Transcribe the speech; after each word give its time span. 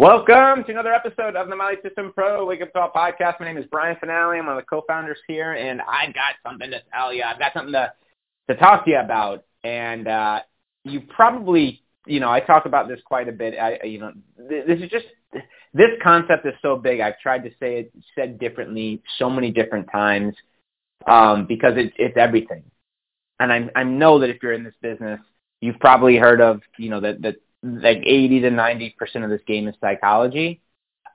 Welcome 0.00 0.62
to 0.62 0.70
another 0.70 0.94
episode 0.94 1.34
of 1.34 1.48
the 1.48 1.56
My 1.56 1.70
Lead 1.70 1.82
System 1.82 2.12
Pro 2.14 2.46
Wake 2.46 2.62
Up 2.62 2.72
Call 2.72 2.92
Podcast. 2.94 3.40
My 3.40 3.46
name 3.46 3.56
is 3.56 3.64
Brian 3.68 3.96
Fanale. 3.96 4.38
I'm 4.38 4.46
one 4.46 4.56
of 4.56 4.62
the 4.62 4.66
co-founders 4.66 5.18
here, 5.26 5.54
and 5.54 5.80
I've 5.80 6.14
got 6.14 6.36
something 6.46 6.70
to 6.70 6.80
tell 6.94 7.12
you. 7.12 7.24
I've 7.24 7.40
got 7.40 7.52
something 7.52 7.72
to 7.72 7.92
to 8.48 8.54
talk 8.54 8.84
to 8.84 8.92
you 8.92 9.00
about. 9.00 9.44
And 9.64 10.06
uh, 10.06 10.42
you 10.84 11.00
probably, 11.00 11.82
you 12.06 12.20
know, 12.20 12.30
I 12.30 12.38
talk 12.38 12.64
about 12.64 12.86
this 12.86 13.00
quite 13.06 13.28
a 13.28 13.32
bit. 13.32 13.58
I, 13.58 13.82
you 13.82 13.98
know, 13.98 14.12
this 14.38 14.78
is 14.78 14.88
just 14.88 15.06
this 15.74 15.90
concept 16.00 16.46
is 16.46 16.54
so 16.62 16.76
big. 16.76 17.00
I've 17.00 17.18
tried 17.18 17.42
to 17.42 17.50
say 17.58 17.80
it 17.80 17.92
said 18.14 18.38
differently 18.38 19.02
so 19.18 19.28
many 19.28 19.50
different 19.50 19.90
times 19.90 20.32
um, 21.08 21.44
because 21.44 21.72
it's 21.74 21.94
it's 21.98 22.16
everything. 22.16 22.62
And 23.40 23.52
I 23.52 23.68
I 23.74 23.82
know 23.82 24.20
that 24.20 24.30
if 24.30 24.44
you're 24.44 24.52
in 24.52 24.62
this 24.62 24.74
business, 24.80 25.18
you've 25.60 25.80
probably 25.80 26.16
heard 26.18 26.40
of, 26.40 26.60
you 26.76 26.88
know, 26.88 27.00
that 27.00 27.20
that 27.22 27.34
like 27.62 27.98
80 27.98 28.40
to 28.40 28.50
90 28.50 28.90
percent 28.98 29.24
of 29.24 29.30
this 29.30 29.42
game 29.46 29.68
is 29.68 29.74
psychology. 29.80 30.60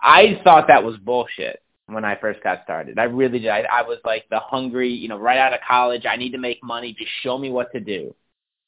I 0.01 0.41
thought 0.43 0.67
that 0.67 0.83
was 0.83 0.97
bullshit 0.97 1.61
when 1.87 2.05
I 2.05 2.15
first 2.15 2.43
got 2.43 2.63
started. 2.63 2.99
I 2.99 3.03
really 3.03 3.39
did. 3.39 3.49
I, 3.49 3.61
I 3.61 3.81
was 3.83 3.99
like 4.03 4.25
the 4.29 4.39
hungry, 4.39 4.91
you 4.91 5.07
know, 5.07 5.17
right 5.17 5.37
out 5.37 5.53
of 5.53 5.59
college. 5.67 6.05
I 6.05 6.17
need 6.17 6.31
to 6.31 6.37
make 6.37 6.63
money. 6.63 6.95
Just 6.97 7.11
show 7.21 7.37
me 7.37 7.49
what 7.49 7.71
to 7.71 7.79
do. 7.79 8.15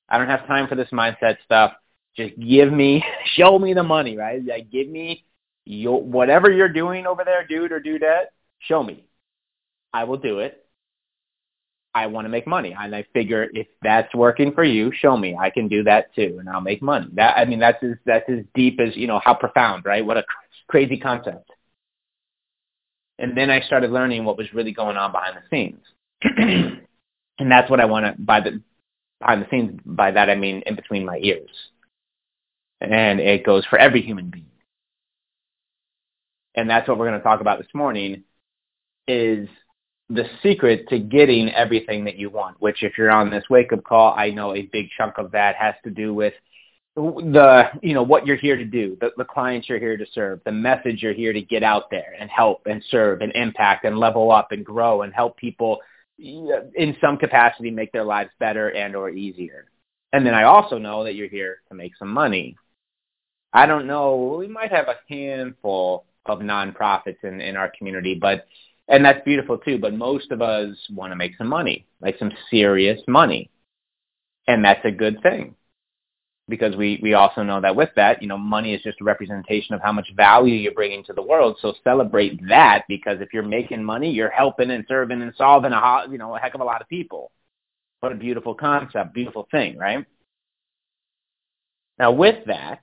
I 0.10 0.18
don't 0.18 0.28
have 0.30 0.48
time 0.48 0.68
for 0.68 0.76
this 0.76 0.90
mindset 0.92 1.38
stuff. 1.44 1.74
Just 2.16 2.40
give 2.40 2.72
me, 2.72 3.04
show 3.36 3.60
me 3.60 3.74
the 3.74 3.84
money, 3.84 4.18
right? 4.18 4.44
Like 4.44 4.72
give 4.72 4.88
me 4.88 5.26
your 5.66 6.02
whatever 6.02 6.52
you're 6.52 6.70
doing 6.70 7.06
over 7.06 7.24
there, 7.26 7.46
dude 7.46 7.72
or 7.72 7.80
dudette. 7.80 8.28
Show 8.60 8.84
me. 8.84 9.06
I 9.94 10.04
will 10.04 10.18
do 10.18 10.40
it. 10.40 10.65
I 11.96 12.08
want 12.08 12.26
to 12.26 12.30
make 12.30 12.46
money. 12.46 12.76
And 12.78 12.94
I 12.94 13.06
figure 13.14 13.48
if 13.54 13.68
that's 13.82 14.14
working 14.14 14.52
for 14.52 14.66
you, 14.66 14.92
show 14.94 15.16
me. 15.16 15.38
I 15.40 15.50
can 15.50 15.70
do 15.70 15.82
that 15.84 16.14
too, 16.14 16.36
and 16.40 16.50
I'll 16.50 16.60
make 16.60 16.82
money. 16.82 17.08
That 17.14 17.38
I 17.38 17.46
mean, 17.46 17.60
that's 17.60 17.82
as 17.82 17.94
that's 18.06 18.30
as 18.30 18.44
deep 18.54 18.82
as 18.82 18.96
you 18.98 19.08
know 19.08 19.22
how 19.24 19.34
profound, 19.34 19.86
right? 19.86 20.06
What 20.06 20.18
a 20.18 20.26
crazy 20.68 20.98
concept. 20.98 21.50
And 23.18 23.36
then 23.36 23.50
I 23.50 23.62
started 23.62 23.92
learning 23.92 24.26
what 24.26 24.38
was 24.38 24.54
really 24.54 24.74
going 24.74 24.98
on 24.98 25.14
behind 25.14 25.38
the 25.38 25.50
scenes, 25.50 25.80
and 27.40 27.50
that's 27.50 27.70
what 27.70 27.80
I 27.80 27.86
want 27.86 28.06
to 28.06 28.22
by 28.22 28.42
the 28.42 28.62
behind 29.22 29.44
the 29.44 29.48
scenes. 29.50 29.80
By 29.86 30.12
that 30.12 30.30
I 30.30 30.36
mean 30.36 30.64
in 30.66 30.76
between 30.76 31.06
my 31.06 31.18
ears, 31.22 31.50
and 32.82 33.22
it 33.22 33.46
goes 33.46 33.66
for 33.70 33.80
every 33.80 34.02
human 34.02 34.30
being. 34.30 34.46
And 36.56 36.70
that's 36.70 36.90
what 36.90 36.98
we're 36.98 37.08
going 37.08 37.20
to 37.20 37.24
talk 37.24 37.40
about 37.40 37.58
this 37.58 37.74
morning. 37.74 38.24
Is 39.08 39.48
the 40.10 40.26
secret 40.44 40.88
to 40.90 41.00
getting 41.00 41.50
everything 41.50 42.06
that 42.06 42.18
you 42.18 42.30
want, 42.30 42.62
which 42.62 42.84
if 42.84 42.98
you're 42.98 43.12
on 43.12 43.30
this 43.30 43.44
wake 43.50 43.74
up 43.74 43.84
call, 43.84 44.14
I 44.16 44.30
know 44.30 44.56
a 44.56 44.64
big 44.64 44.88
chunk 44.98 45.18
of 45.18 45.32
that 45.32 45.56
has 45.56 45.74
to 45.84 45.90
do 45.90 46.14
with 46.14 46.34
the, 46.96 47.64
you 47.82 47.94
know, 47.94 48.04
what 48.04 48.26
you're 48.26 48.38
here 48.38 48.56
to 48.56 48.64
do, 48.64 48.98
the, 49.02 49.10
the 49.18 49.26
clients 49.26 49.68
you're 49.68 49.80
here 49.80 49.98
to 49.98 50.06
serve, 50.14 50.40
the 50.46 50.52
message 50.52 51.02
you're 51.02 51.14
here 51.14 51.34
to 51.34 51.42
get 51.42 51.64
out 51.64 51.90
there 51.92 52.16
and 52.18 52.30
help 52.30 52.62
and 52.68 52.84
serve 52.90 53.22
and 53.22 53.34
impact 53.36 53.84
and 53.84 53.98
level 53.98 54.32
up 54.32 54.52
and 54.52 54.66
grow 54.66 55.02
and 55.02 55.14
help 55.14 55.36
people 55.38 55.80
in 56.18 56.96
some 57.02 57.18
capacity 57.18 57.72
make 57.72 57.92
their 57.92 58.06
lives 58.06 58.30
better 58.40 58.70
and 58.70 58.96
or 58.96 59.10
easier. 59.10 59.66
And 60.14 60.26
then 60.26 60.34
I 60.34 60.44
also 60.44 60.78
know 60.78 61.04
that 61.04 61.16
you're 61.16 61.28
here 61.28 61.58
to 61.68 61.76
make 61.76 61.98
some 61.98 62.10
money. 62.10 62.56
I 63.52 63.66
don't 63.66 63.88
know, 63.88 64.38
we 64.38 64.48
might 64.48 64.72
have 64.72 64.88
a 64.88 65.00
handful 65.10 66.06
of 66.26 66.40
nonprofits 66.40 67.24
in, 67.24 67.42
in 67.42 67.58
our 67.58 67.72
community, 67.78 68.16
but 68.16 68.46
and 68.88 69.04
that's 69.04 69.24
beautiful 69.26 69.58
too. 69.58 69.78
But 69.78 69.94
most 69.94 70.32
of 70.32 70.42
us 70.42 70.76
want 70.90 71.12
to 71.12 71.16
make 71.16 71.38
some 71.38 71.48
money, 71.48 71.86
like 72.02 72.18
some 72.20 72.32
serious 72.50 73.00
money, 73.08 73.50
and 74.48 74.64
that's 74.64 74.86
a 74.86 74.92
good 74.92 75.22
thing 75.24 75.56
because 76.48 76.76
we 76.76 77.00
we 77.02 77.14
also 77.14 77.44
know 77.44 77.60
that 77.62 77.76
with 77.76 77.90
that, 77.96 78.22
you 78.22 78.28
know, 78.28 78.38
money 78.38 78.74
is 78.74 78.82
just 78.84 79.02
a 79.02 79.04
representation 79.04 79.74
of 79.74 79.82
how 79.82 79.92
much 79.92 80.08
value 80.16 80.56
you're 80.56 80.74
bringing 80.74 81.04
to 81.06 81.14
the 81.14 81.22
world. 81.22 81.58
So 81.62 81.74
celebrate 81.84 82.40
that 82.48 82.84
because 82.88 83.20
if 83.22 83.30
you're 83.34 83.44
making 83.44 83.84
money, 83.84 84.12
you're 84.12 84.30
helping 84.30 84.72
and 84.72 84.86
serving 84.88 85.22
and 85.22 85.34
solving 85.38 85.72
a 85.74 86.06
you 86.10 86.18
know 86.18 86.36
a 86.36 86.40
heck 86.40 86.54
of 86.56 86.62
a 86.62 86.66
lot 86.66 86.82
of 86.82 86.88
people. 86.88 87.32
What 88.02 88.12
a 88.12 88.16
beautiful 88.16 88.54
concept, 88.54 89.14
beautiful 89.14 89.48
thing, 89.50 89.78
right? 89.78 90.06
Now 91.98 92.12
with 92.12 92.46
that, 92.46 92.82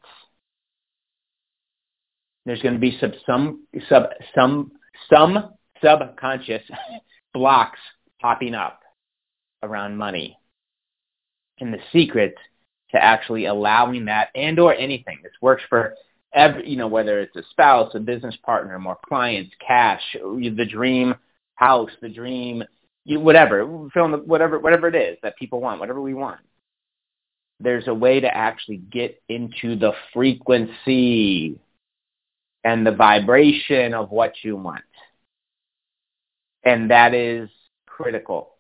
there's 2.45 2.63
going 2.63 2.75
to 2.75 2.81
be 2.81 2.99
some 3.01 3.13
some 3.27 3.67
some 3.89 4.07
some 4.35 4.73
some 5.09 5.55
subconscious 5.83 6.63
blocks 7.35 7.79
popping 8.21 8.55
up 8.55 8.81
around 9.63 9.97
money. 9.97 10.39
And 11.61 11.73
the 11.73 11.79
secret 11.93 12.35
to 12.91 13.03
actually 13.03 13.47
allowing 13.47 14.07
that 14.07 14.29
and 14.35 14.59
or 14.59 14.75
anything, 14.75 15.19
this 15.23 15.33
works 15.41 15.63
for 15.69 15.95
every, 16.35 16.69
you 16.69 16.77
know, 16.77 16.89
whether 16.89 17.21
it's 17.21 17.37
a 17.37 17.43
spouse, 17.51 17.95
a 17.95 18.01
business 18.01 18.37
partner, 18.45 18.79
more 18.79 18.99
clients, 19.07 19.53
cash, 19.67 20.03
the 20.15 20.67
dream 20.69 21.15
house, 21.55 21.91
the 22.01 22.09
dream, 22.09 22.65
whatever, 23.07 23.89
film, 23.95 24.13
whatever, 24.27 24.59
whatever 24.59 24.89
it 24.89 24.95
is 24.95 25.19
that 25.23 25.37
people 25.37 25.61
want, 25.61 25.81
whatever 25.81 26.01
we 26.01 26.15
want. 26.15 26.41
There's 27.61 27.87
a 27.87 27.95
way 27.95 28.19
to 28.21 28.37
actually 28.37 28.79
get 28.79 29.23
into 29.29 29.77
the 29.77 29.93
frequency 30.13 31.61
and 32.65 32.87
the 32.87 32.93
vibration 32.93 33.95
of 33.95 34.11
what 34.11 34.35
you 34.43 34.57
want. 34.57 34.83
And 36.65 36.91
that 36.91 37.15
is 37.15 37.51
critical. 37.87 38.55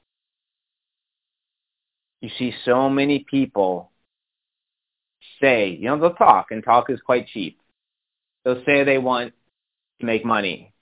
You 2.20 2.30
see 2.38 2.54
so 2.64 2.88
many 2.88 3.24
people 3.28 3.90
say, 5.40 5.70
you 5.70 5.86
know, 5.86 5.98
they'll 5.98 6.14
talk, 6.14 6.50
and 6.50 6.62
talk 6.62 6.90
is 6.90 7.00
quite 7.00 7.26
cheap. 7.28 7.60
They'll 8.44 8.64
say 8.64 8.84
they 8.84 8.98
want 8.98 9.34
to 10.00 10.06
make 10.06 10.24
money. 10.24 10.72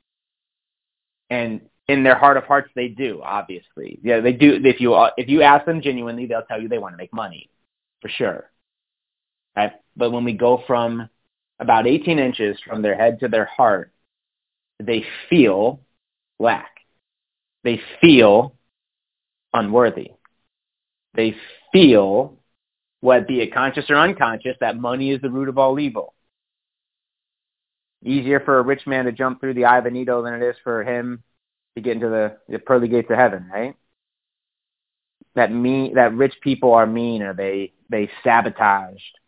And 1.30 1.62
in 1.88 2.02
their 2.04 2.16
heart 2.16 2.36
of 2.36 2.44
hearts, 2.44 2.70
they 2.74 2.88
do, 2.88 3.20
obviously. 3.22 3.98
Yeah, 4.02 4.20
they 4.20 4.32
do. 4.32 4.60
If 4.62 4.80
you, 4.80 4.94
if 5.16 5.28
you 5.28 5.42
ask 5.42 5.64
them 5.66 5.80
genuinely, 5.82 6.26
they'll 6.26 6.42
tell 6.42 6.60
you 6.60 6.68
they 6.68 6.78
want 6.78 6.92
to 6.92 6.98
make 6.98 7.12
money, 7.12 7.50
for 8.00 8.08
sure. 8.08 8.50
Right? 9.56 9.72
But 9.96 10.10
when 10.10 10.24
we 10.24 10.32
go 10.34 10.62
from 10.66 11.08
about 11.58 11.86
18 11.86 12.18
inches 12.18 12.58
from 12.66 12.82
their 12.82 12.94
head 12.96 13.20
to 13.20 13.28
their 13.28 13.46
heart, 13.46 13.92
they 14.78 15.04
feel 15.28 15.80
lack. 16.38 16.79
They 17.64 17.80
feel 18.00 18.54
unworthy. 19.52 20.12
They 21.14 21.34
feel, 21.72 22.38
what 23.00 23.26
be 23.26 23.40
it 23.40 23.52
conscious 23.52 23.90
or 23.90 23.96
unconscious, 23.96 24.56
that 24.60 24.78
money 24.78 25.10
is 25.10 25.20
the 25.20 25.30
root 25.30 25.48
of 25.48 25.58
all 25.58 25.78
evil. 25.78 26.14
Easier 28.04 28.40
for 28.40 28.58
a 28.58 28.62
rich 28.62 28.86
man 28.86 29.04
to 29.04 29.12
jump 29.12 29.40
through 29.40 29.54
the 29.54 29.66
eye 29.66 29.78
of 29.78 29.86
a 29.86 29.90
needle 29.90 30.22
than 30.22 30.34
it 30.34 30.42
is 30.42 30.56
for 30.64 30.82
him 30.84 31.22
to 31.74 31.82
get 31.82 31.94
into 31.94 32.08
the, 32.08 32.36
the 32.48 32.58
pearly 32.58 32.88
gates 32.88 33.10
of 33.10 33.16
heaven, 33.16 33.48
right? 33.52 33.76
That 35.34 35.52
mean 35.52 35.94
that 35.94 36.14
rich 36.14 36.34
people 36.42 36.72
are 36.72 36.86
mean 36.86 37.22
or 37.22 37.34
they 37.34 37.72
they 37.88 38.08
sabotaged 38.24 39.18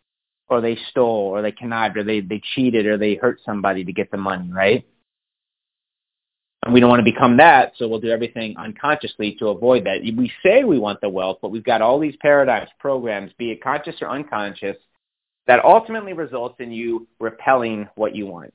or 0.47 0.61
they 0.61 0.77
stole 0.89 1.27
or 1.27 1.41
they 1.41 1.51
connived 1.51 1.97
or 1.97 2.03
they, 2.03 2.21
they 2.21 2.41
cheated 2.55 2.85
or 2.85 2.97
they 2.97 3.15
hurt 3.15 3.39
somebody 3.45 3.85
to 3.85 3.93
get 3.93 4.11
the 4.11 4.17
money, 4.17 4.51
right? 4.51 4.85
And 6.65 6.73
we 6.73 6.79
don't 6.79 6.89
want 6.89 7.01
to 7.01 7.11
become 7.11 7.37
that, 7.37 7.73
so 7.75 7.89
we'll 7.89 7.99
do 7.99 8.09
everything 8.09 8.55
unconsciously 8.57 9.35
to 9.39 9.47
avoid 9.47 9.85
that. 9.85 9.99
We 10.01 10.31
say 10.45 10.63
we 10.63 10.79
want 10.79 11.01
the 11.01 11.09
wealth, 11.09 11.39
but 11.41 11.51
we've 11.51 11.63
got 11.63 11.81
all 11.81 11.99
these 11.99 12.15
paradigms, 12.21 12.69
programs, 12.79 13.33
be 13.37 13.51
it 13.51 13.61
conscious 13.61 13.95
or 14.01 14.09
unconscious, 14.09 14.77
that 15.45 15.65
ultimately 15.65 16.13
results 16.13 16.55
in 16.59 16.71
you 16.71 17.05
repelling 17.19 17.89
what 17.95 18.15
you 18.15 18.27
want. 18.27 18.53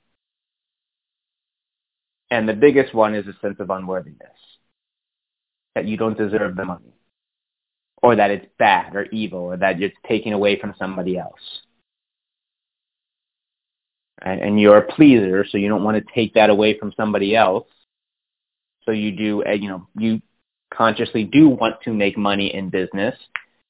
And 2.30 2.48
the 2.48 2.54
biggest 2.54 2.94
one 2.94 3.14
is 3.14 3.26
a 3.26 3.38
sense 3.40 3.56
of 3.60 3.68
unworthiness, 3.68 4.28
that 5.74 5.84
you 5.84 5.98
don't 5.98 6.16
deserve 6.16 6.56
the 6.56 6.64
money, 6.64 6.94
or 8.02 8.16
that 8.16 8.30
it's 8.30 8.46
bad 8.58 8.96
or 8.96 9.04
evil, 9.06 9.40
or 9.40 9.58
that 9.58 9.82
it's 9.82 9.96
taking 10.08 10.32
away 10.32 10.58
from 10.58 10.74
somebody 10.78 11.18
else. 11.18 11.40
And 14.22 14.58
you're 14.58 14.78
a 14.78 14.92
pleaser, 14.94 15.44
so 15.46 15.58
you 15.58 15.68
don't 15.68 15.84
want 15.84 15.96
to 15.98 16.14
take 16.14 16.34
that 16.34 16.48
away 16.48 16.78
from 16.78 16.92
somebody 16.96 17.36
else 17.36 17.66
so 18.88 18.92
you 18.92 19.12
do, 19.12 19.44
uh, 19.44 19.52
you 19.52 19.68
know, 19.68 19.86
you 19.98 20.22
consciously 20.74 21.24
do 21.24 21.50
want 21.50 21.76
to 21.84 21.92
make 21.92 22.16
money 22.16 22.54
in 22.54 22.70
business, 22.70 23.14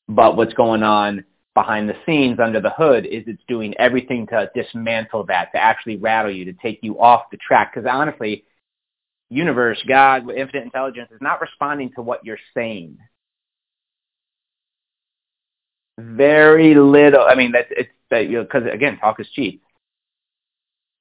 but 0.08 0.36
what's 0.36 0.54
going 0.54 0.84
on 0.84 1.24
behind 1.54 1.88
the 1.88 1.96
scenes 2.06 2.38
under 2.40 2.60
the 2.60 2.70
hood 2.70 3.04
is 3.04 3.24
it's 3.26 3.42
doing 3.48 3.74
everything 3.78 4.28
to 4.28 4.48
dismantle 4.54 5.24
that, 5.26 5.50
to 5.52 5.58
actually 5.58 5.96
rattle 5.96 6.30
you, 6.30 6.44
to 6.44 6.52
take 6.54 6.78
you 6.82 7.00
off 7.00 7.24
the 7.32 7.36
track. 7.38 7.74
Because 7.74 7.88
honestly, 7.92 8.44
universe, 9.28 9.82
God, 9.88 10.30
infinite 10.30 10.64
intelligence 10.64 11.10
is 11.12 11.20
not 11.20 11.40
responding 11.40 11.90
to 11.96 12.02
what 12.02 12.24
you're 12.24 12.38
saying. 12.54 12.98
very 15.98 16.74
little. 16.76 17.26
I 17.28 17.34
mean, 17.34 17.52
that's 17.52 17.68
it's 17.70 17.90
that 18.10 18.28
you 18.28 18.38
know 18.38 18.44
because 18.44 18.64
again, 18.72 18.98
talk 18.98 19.20
is 19.20 19.28
cheap. 19.34 19.62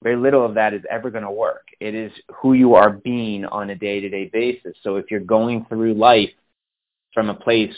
Very 0.04 0.16
little 0.16 0.46
of 0.46 0.54
that 0.56 0.74
is 0.74 0.84
ever 0.90 1.10
going 1.10 1.24
to 1.24 1.32
work. 1.32 1.68
It 1.80 1.96
is 1.96 2.12
who 2.36 2.54
you 2.54 2.76
are 2.76 2.92
being 2.92 3.46
on 3.46 3.72
a 3.72 3.76
day-to-day 3.76 4.30
basis. 4.32 4.78
So 4.84 4.98
if 4.98 5.10
you're 5.10 5.20
going 5.20 5.66
through 5.68 5.96
life 5.96 6.30
from 7.14 7.30
a 7.30 7.34
place 7.34 7.76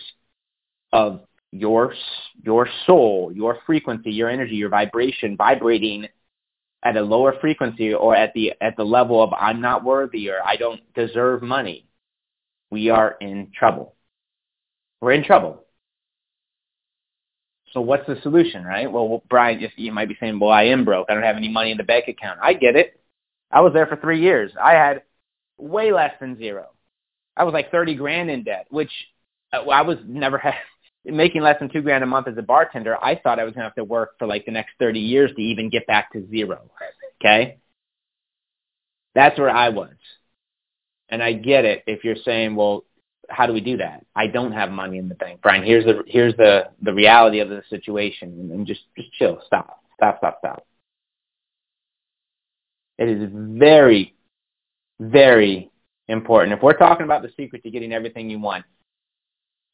of 0.91 1.21
your 1.51 1.93
your 2.43 2.67
soul, 2.85 3.31
your 3.33 3.57
frequency, 3.65 4.11
your 4.11 4.29
energy, 4.29 4.55
your 4.55 4.69
vibration 4.69 5.35
vibrating 5.37 6.07
at 6.83 6.97
a 6.97 7.01
lower 7.01 7.35
frequency 7.41 7.93
or 7.93 8.15
at 8.15 8.33
the 8.33 8.53
at 8.61 8.75
the 8.77 8.83
level 8.83 9.23
of 9.23 9.33
I'm 9.33 9.61
not 9.61 9.83
worthy 9.83 10.29
or 10.29 10.39
I 10.45 10.57
don't 10.57 10.81
deserve 10.93 11.41
money, 11.41 11.87
we 12.69 12.89
are 12.89 13.15
in 13.21 13.51
trouble. 13.57 13.95
We're 15.01 15.13
in 15.13 15.23
trouble. 15.23 15.63
So 17.73 17.81
what's 17.81 18.07
the 18.07 18.19
solution, 18.23 18.63
right? 18.63 18.91
Well, 18.91 19.23
Brian, 19.29 19.59
just 19.59 19.77
you 19.77 19.91
might 19.91 20.07
be 20.09 20.17
saying, 20.19 20.39
"Well, 20.39 20.49
I 20.49 20.63
am 20.63 20.85
broke. 20.85 21.07
I 21.09 21.13
don't 21.13 21.23
have 21.23 21.37
any 21.37 21.49
money 21.49 21.71
in 21.71 21.77
the 21.77 21.83
bank 21.83 22.07
account." 22.07 22.39
I 22.41 22.53
get 22.53 22.75
it. 22.75 22.99
I 23.51 23.61
was 23.61 23.73
there 23.73 23.87
for 23.87 23.95
three 23.95 24.21
years. 24.21 24.51
I 24.61 24.73
had 24.73 25.03
way 25.57 25.91
less 25.91 26.13
than 26.19 26.37
zero. 26.37 26.69
I 27.37 27.43
was 27.43 27.53
like 27.53 27.71
thirty 27.71 27.95
grand 27.95 28.29
in 28.29 28.43
debt, 28.43 28.67
which 28.69 28.91
uh, 29.53 29.67
I 29.69 29.81
was 29.81 29.97
never 30.05 30.41
making 31.05 31.41
less 31.41 31.59
than 31.59 31.69
two 31.69 31.81
grand 31.81 32.03
a 32.03 32.07
month 32.07 32.27
as 32.27 32.37
a 32.37 32.41
bartender, 32.41 32.97
I 33.03 33.15
thought 33.15 33.39
I 33.39 33.43
was 33.43 33.53
going 33.53 33.61
to 33.61 33.67
have 33.67 33.75
to 33.75 33.83
work 33.83 34.17
for 34.19 34.27
like 34.27 34.45
the 34.45 34.51
next 34.51 34.71
30 34.79 34.99
years 34.99 35.31
to 35.35 35.41
even 35.41 35.69
get 35.69 35.87
back 35.87 36.11
to 36.13 36.27
zero. 36.29 36.69
Okay? 37.21 37.57
That's 39.15 39.37
where 39.37 39.49
I 39.49 39.69
was. 39.69 39.93
And 41.09 41.23
I 41.23 41.33
get 41.33 41.65
it 41.65 41.83
if 41.87 42.03
you're 42.03 42.15
saying, 42.23 42.55
well, 42.55 42.83
how 43.29 43.45
do 43.45 43.53
we 43.53 43.61
do 43.61 43.77
that? 43.77 44.05
I 44.15 44.27
don't 44.27 44.51
have 44.51 44.71
money 44.71 44.97
in 44.97 45.09
the 45.09 45.15
bank. 45.15 45.41
Brian, 45.41 45.63
here's 45.63 45.85
the 45.85 46.03
here's 46.07 46.35
the 46.37 46.69
the 46.81 46.93
reality 46.93 47.39
of 47.39 47.49
the 47.49 47.63
situation 47.69 48.49
and 48.51 48.65
just 48.65 48.81
just 48.97 49.11
chill. 49.13 49.41
Stop. 49.45 49.83
Stop, 49.95 50.17
stop, 50.19 50.37
stop. 50.39 50.65
It 52.97 53.09
is 53.09 53.29
very 53.31 54.15
very 54.99 55.71
important. 56.07 56.53
If 56.53 56.63
we're 56.63 56.77
talking 56.77 57.05
about 57.05 57.21
the 57.21 57.31
secret 57.37 57.63
to 57.63 57.69
getting 57.69 57.93
everything 57.93 58.29
you 58.29 58.39
want, 58.39 58.65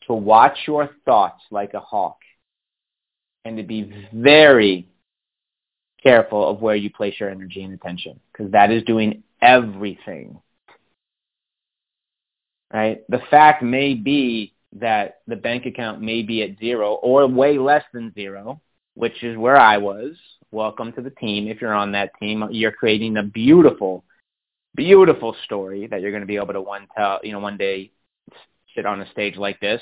to 0.08 0.14
watch 0.14 0.58
your 0.68 0.90
thoughts 1.06 1.42
like 1.50 1.74
a 1.74 1.80
hawk 1.80 2.18
and 3.44 3.58
to 3.58 3.64
be 3.64 4.08
very 4.14 4.88
careful 6.02 6.48
of 6.48 6.62
where 6.62 6.76
you 6.76 6.90
place 6.90 7.16
your 7.20 7.30
energy 7.30 7.64
and 7.64 7.74
attention 7.74 8.20
because 8.32 8.52
that 8.52 8.72
is 8.72 8.84
doing 8.84 9.24
everything. 9.42 10.40
Right? 12.74 13.04
The 13.10 13.22
fact 13.30 13.64
may 13.64 13.94
be 13.94 14.54
that 14.74 15.20
the 15.28 15.36
bank 15.36 15.66
account 15.66 16.02
may 16.02 16.22
be 16.22 16.44
at 16.44 16.58
zero 16.60 16.96
or 16.96 17.28
way 17.28 17.58
less 17.58 17.84
than 17.94 18.14
zero, 18.14 18.62
which 18.96 19.24
is 19.24 19.38
where 19.38 19.58
I 19.58 19.78
was. 19.78 20.16
Welcome 20.52 20.92
to 20.94 21.02
the 21.02 21.12
team. 21.12 21.48
If 21.48 21.62
you're 21.62 21.74
on 21.74 21.92
that 21.94 22.12
team, 22.20 22.46
you're 22.52 22.72
creating 22.72 23.18
a 23.18 23.24
beautiful, 23.24 24.04
beautiful 24.76 25.36
story 25.46 25.88
that 25.88 26.02
you're 26.02 26.12
going 26.12 26.22
to 26.22 26.28
be 26.28 26.38
able 26.38 26.54
to 26.54 26.62
one 26.62 26.88
tell, 26.96 27.20
you 27.24 27.32
know, 27.32 27.40
one 27.40 27.58
day 27.58 27.92
sit 28.76 28.86
on 28.86 29.02
a 29.02 29.12
stage 29.12 29.38
like 29.38 29.60
this 29.60 29.82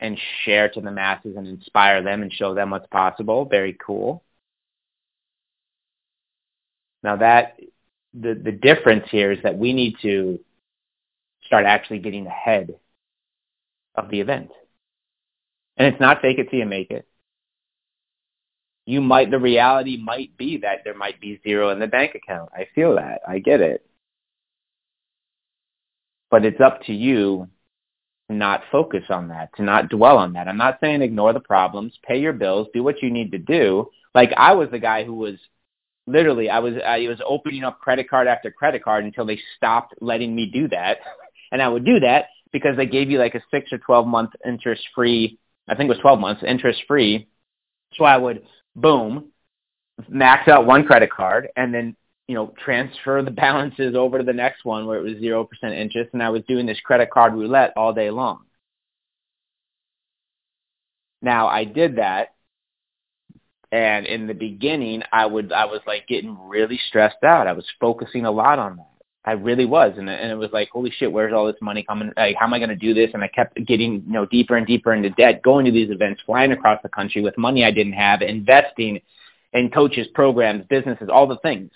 and 0.00 0.18
share 0.44 0.68
to 0.68 0.80
the 0.80 0.90
masses 0.90 1.36
and 1.36 1.46
inspire 1.46 2.02
them 2.02 2.22
and 2.22 2.32
show 2.32 2.54
them 2.54 2.70
what's 2.70 2.86
possible. 2.88 3.44
Very 3.44 3.76
cool. 3.84 4.22
Now 7.02 7.16
that 7.16 7.58
the 8.14 8.34
the 8.34 8.52
difference 8.52 9.04
here 9.10 9.32
is 9.32 9.42
that 9.42 9.56
we 9.56 9.72
need 9.72 9.96
to 10.02 10.38
start 11.52 11.66
actually 11.66 11.98
getting 11.98 12.26
ahead 12.26 12.74
of 13.94 14.08
the 14.08 14.20
event. 14.20 14.50
And 15.76 15.86
it's 15.86 16.00
not 16.00 16.22
fake 16.22 16.38
it 16.38 16.48
till 16.48 16.60
you 16.60 16.64
make 16.64 16.90
it. 16.90 17.06
You 18.86 19.02
might 19.02 19.30
the 19.30 19.38
reality 19.38 19.98
might 20.02 20.34
be 20.38 20.56
that 20.62 20.78
there 20.82 20.94
might 20.94 21.20
be 21.20 21.40
zero 21.44 21.68
in 21.68 21.78
the 21.78 21.86
bank 21.86 22.14
account. 22.14 22.48
I 22.54 22.68
feel 22.74 22.96
that. 22.96 23.20
I 23.28 23.38
get 23.38 23.60
it. 23.60 23.86
But 26.30 26.46
it's 26.46 26.60
up 26.60 26.82
to 26.84 26.94
you 26.94 27.48
to 28.30 28.34
not 28.34 28.62
focus 28.72 29.04
on 29.10 29.28
that, 29.28 29.54
to 29.56 29.62
not 29.62 29.90
dwell 29.90 30.16
on 30.16 30.32
that. 30.32 30.48
I'm 30.48 30.56
not 30.56 30.78
saying 30.80 31.02
ignore 31.02 31.34
the 31.34 31.40
problems, 31.40 31.92
pay 32.02 32.18
your 32.18 32.32
bills, 32.32 32.68
do 32.72 32.82
what 32.82 33.02
you 33.02 33.10
need 33.10 33.30
to 33.32 33.38
do. 33.38 33.90
Like 34.14 34.32
I 34.38 34.54
was 34.54 34.70
the 34.70 34.78
guy 34.78 35.04
who 35.04 35.14
was 35.14 35.34
literally 36.06 36.48
I 36.48 36.60
was 36.60 36.74
I 36.84 37.00
was 37.08 37.20
opening 37.26 37.62
up 37.62 37.78
credit 37.78 38.08
card 38.08 38.26
after 38.26 38.50
credit 38.50 38.82
card 38.82 39.04
until 39.04 39.26
they 39.26 39.38
stopped 39.58 39.94
letting 40.00 40.34
me 40.34 40.46
do 40.46 40.66
that. 40.68 41.00
And 41.52 41.62
I 41.62 41.68
would 41.68 41.84
do 41.84 42.00
that 42.00 42.26
because 42.52 42.76
they 42.76 42.86
gave 42.86 43.10
you 43.10 43.18
like 43.18 43.36
a 43.36 43.42
6 43.50 43.72
or 43.72 43.78
12 43.78 44.06
month 44.06 44.30
interest 44.44 44.82
free, 44.94 45.38
I 45.68 45.76
think 45.76 45.88
it 45.88 45.94
was 45.94 46.00
12 46.00 46.18
months 46.18 46.42
interest 46.44 46.82
free. 46.88 47.28
So 47.94 48.04
I 48.04 48.16
would 48.16 48.42
boom 48.74 49.30
max 50.08 50.48
out 50.48 50.66
one 50.66 50.84
credit 50.84 51.10
card 51.12 51.48
and 51.54 51.72
then 51.72 51.94
you 52.28 52.34
know, 52.34 52.54
transfer 52.64 53.22
the 53.22 53.30
balances 53.44 53.94
over 53.94 54.18
to 54.18 54.24
the 54.24 54.32
next 54.32 54.64
one 54.64 54.86
where 54.86 54.98
it 54.98 55.02
was 55.02 55.14
0% 55.14 55.46
interest. 55.64 56.10
And 56.12 56.22
I 56.22 56.30
was 56.30 56.42
doing 56.48 56.66
this 56.66 56.80
credit 56.80 57.10
card 57.10 57.34
roulette 57.34 57.72
all 57.76 57.92
day 57.92 58.10
long. 58.10 58.44
Now 61.20 61.48
I 61.48 61.64
did 61.64 61.96
that. 61.96 62.28
And 63.70 64.06
in 64.06 64.26
the 64.26 64.34
beginning, 64.34 65.02
I 65.12 65.24
would, 65.24 65.52
I 65.52 65.64
was 65.64 65.80
like 65.86 66.06
getting 66.06 66.36
really 66.46 66.78
stressed 66.88 67.22
out. 67.22 67.46
I 67.46 67.52
was 67.52 67.64
focusing 67.80 68.26
a 68.26 68.30
lot 68.30 68.58
on 68.58 68.76
that. 68.76 68.91
I 69.24 69.32
really 69.32 69.66
was. 69.66 69.92
And, 69.96 70.10
and 70.10 70.32
it 70.32 70.36
was 70.36 70.50
like, 70.52 70.70
holy 70.70 70.90
shit, 70.90 71.12
where's 71.12 71.32
all 71.32 71.46
this 71.46 71.60
money 71.60 71.84
coming? 71.84 72.12
Like, 72.16 72.36
how 72.36 72.46
am 72.46 72.54
I 72.54 72.58
going 72.58 72.70
to 72.70 72.76
do 72.76 72.92
this? 72.92 73.10
And 73.14 73.22
I 73.22 73.28
kept 73.28 73.54
getting, 73.66 74.02
you 74.06 74.12
know, 74.12 74.26
deeper 74.26 74.56
and 74.56 74.66
deeper 74.66 74.92
into 74.92 75.10
debt, 75.10 75.42
going 75.42 75.64
to 75.66 75.72
these 75.72 75.90
events, 75.90 76.22
flying 76.26 76.52
across 76.52 76.80
the 76.82 76.88
country 76.88 77.22
with 77.22 77.38
money 77.38 77.64
I 77.64 77.70
didn't 77.70 77.92
have, 77.92 78.22
investing 78.22 79.00
in 79.52 79.70
coaches, 79.70 80.08
programs, 80.14 80.64
businesses, 80.68 81.08
all 81.12 81.26
the 81.26 81.38
things 81.38 81.70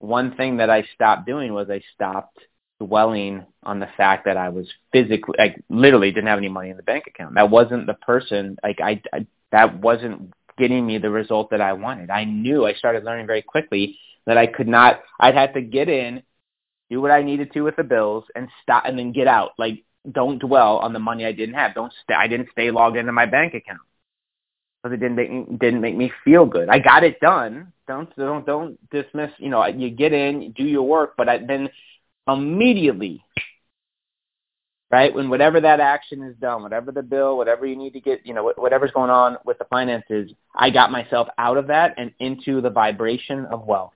one 0.00 0.34
thing 0.34 0.56
that 0.56 0.70
I 0.70 0.84
stopped 0.94 1.26
doing 1.26 1.52
was 1.52 1.70
I 1.70 1.82
stopped 1.94 2.38
dwelling 2.80 3.44
on 3.62 3.78
the 3.78 3.88
fact 3.96 4.24
that 4.24 4.38
I 4.38 4.48
was 4.48 4.66
physically, 4.92 5.34
like 5.38 5.62
literally 5.68 6.10
didn't 6.10 6.28
have 6.28 6.38
any 6.38 6.48
money 6.48 6.70
in 6.70 6.76
the 6.76 6.82
bank 6.82 7.04
account. 7.06 7.34
That 7.34 7.50
wasn't 7.50 7.86
the 7.86 7.94
person, 7.94 8.56
like 8.62 8.80
I, 8.80 9.00
I 9.12 9.26
that 9.52 9.78
wasn't 9.78 10.32
getting 10.56 10.86
me 10.86 10.98
the 10.98 11.10
result 11.10 11.50
that 11.50 11.60
I 11.60 11.74
wanted. 11.74 12.10
I 12.10 12.24
knew, 12.24 12.66
I 12.66 12.72
started 12.72 13.04
learning 13.04 13.26
very 13.26 13.42
quickly 13.42 13.98
that 14.26 14.38
I 14.38 14.46
could 14.46 14.68
not, 14.68 15.00
I'd 15.18 15.34
have 15.34 15.54
to 15.54 15.62
get 15.62 15.88
in, 15.88 16.22
do 16.90 17.00
what 17.00 17.10
I 17.10 17.22
needed 17.22 17.52
to 17.52 17.62
with 17.62 17.76
the 17.76 17.84
bills 17.84 18.24
and 18.34 18.48
stop 18.62 18.84
and 18.86 18.98
then 18.98 19.12
get 19.12 19.28
out. 19.28 19.52
Like 19.58 19.84
don't 20.10 20.38
dwell 20.38 20.78
on 20.78 20.92
the 20.92 20.98
money 20.98 21.24
I 21.24 21.32
didn't 21.32 21.54
have. 21.54 21.74
Don't 21.74 21.92
stay, 22.04 22.14
I 22.14 22.26
didn't 22.26 22.48
stay 22.52 22.70
logged 22.70 22.96
into 22.96 23.12
my 23.12 23.26
bank 23.26 23.54
account 23.54 23.80
because 24.82 24.94
it 24.94 25.00
didn't 25.00 25.16
make 25.16 25.30
me, 25.30 25.46
didn't 25.58 25.80
make 25.80 25.96
me 25.96 26.12
feel 26.24 26.46
good. 26.46 26.68
I 26.68 26.78
got 26.78 27.04
it 27.04 27.20
done. 27.20 27.72
Don't 27.86 28.14
don't 28.16 28.46
don't 28.46 28.90
dismiss. 28.90 29.30
You 29.38 29.50
know, 29.50 29.64
you 29.66 29.90
get 29.90 30.12
in, 30.12 30.42
you 30.42 30.48
do 30.50 30.64
your 30.64 30.86
work, 30.86 31.14
but 31.16 31.28
I, 31.28 31.38
then 31.38 31.68
immediately, 32.26 33.22
right 34.90 35.14
when 35.14 35.28
whatever 35.28 35.60
that 35.60 35.80
action 35.80 36.22
is 36.22 36.36
done, 36.36 36.62
whatever 36.62 36.92
the 36.92 37.02
bill, 37.02 37.36
whatever 37.36 37.66
you 37.66 37.76
need 37.76 37.92
to 37.92 38.00
get, 38.00 38.24
you 38.24 38.32
know, 38.32 38.52
whatever's 38.56 38.92
going 38.92 39.10
on 39.10 39.36
with 39.44 39.58
the 39.58 39.66
finances, 39.66 40.32
I 40.54 40.70
got 40.70 40.90
myself 40.90 41.28
out 41.36 41.58
of 41.58 41.66
that 41.66 41.94
and 41.98 42.12
into 42.20 42.60
the 42.60 42.70
vibration 42.70 43.44
of 43.46 43.66
wealth. 43.66 43.92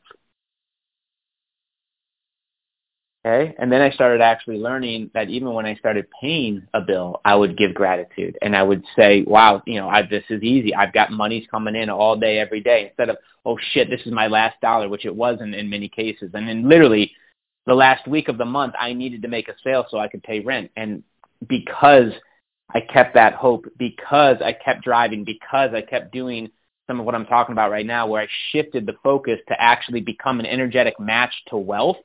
Okay. 3.27 3.55
And 3.59 3.73
then 3.73 3.81
I 3.81 3.91
started 3.91 4.21
actually 4.21 4.59
learning 4.59 5.11
that 5.15 5.31
even 5.31 5.55
when 5.55 5.65
I 5.65 5.77
started 5.77 6.07
paying 6.21 6.67
a 6.75 6.83
bill, 6.83 7.23
I 7.25 7.35
would 7.35 7.57
give 7.57 7.73
gratitude 7.73 8.37
and 8.43 8.55
I 8.55 8.63
would 8.63 8.85
say, 8.97 9.25
wow, 9.27 9.63
you 9.67 9.81
know, 9.81 9.89
I, 9.89 10.03
this 10.03 10.25
is 10.29 10.43
easy. 10.43 10.75
I've 10.75 10.93
got 10.93 11.11
monies 11.11 11.47
coming 11.51 11.75
in 11.75 11.89
all 11.89 12.17
day, 12.17 12.39
every 12.39 12.61
day 12.61 12.89
instead 12.89 13.09
of, 13.09 13.17
oh 13.47 13.57
shit, 13.73 13.89
this 13.89 14.03
is 14.05 14.13
my 14.13 14.27
last 14.27 14.61
dollar, 14.61 14.91
which 14.91 15.07
it 15.07 15.15
was 15.15 15.39
in, 15.41 15.55
in 15.55 15.71
many 15.71 15.89
cases. 15.89 16.33
And 16.35 16.47
then 16.47 16.69
literally 16.69 17.13
the 17.65 17.73
last 17.75 18.07
week 18.07 18.29
of 18.29 18.37
the 18.37 18.45
month, 18.45 18.75
I 18.79 18.93
needed 18.93 19.23
to 19.23 19.29
make 19.29 19.49
a 19.49 19.55
sale 19.65 19.87
so 19.91 19.99
I 19.99 20.09
could 20.09 20.23
pay 20.23 20.41
rent. 20.41 20.71
And 20.77 21.03
because 21.49 22.13
I 22.75 22.81
kept 22.81 23.15
that 23.15 23.35
hope, 23.35 23.65
because 23.79 24.37
I 24.45 24.53
kept 24.53 24.85
driving, 24.85 25.25
because 25.25 25.71
I 25.75 25.81
kept 25.81 26.13
doing 26.13 26.51
some 26.87 27.01
of 27.01 27.07
what 27.07 27.15
I'm 27.15 27.25
talking 27.25 27.55
about 27.55 27.71
right 27.71 27.87
now, 27.87 28.07
where 28.07 28.21
I 28.21 28.29
shifted 28.53 28.85
the 28.85 28.97
focus 29.03 29.39
to 29.49 29.55
actually 29.59 30.03
become 30.03 30.41
an 30.41 30.47
energetic 30.47 31.01
match 31.01 31.33
to 31.49 31.57
wealth, 31.57 31.97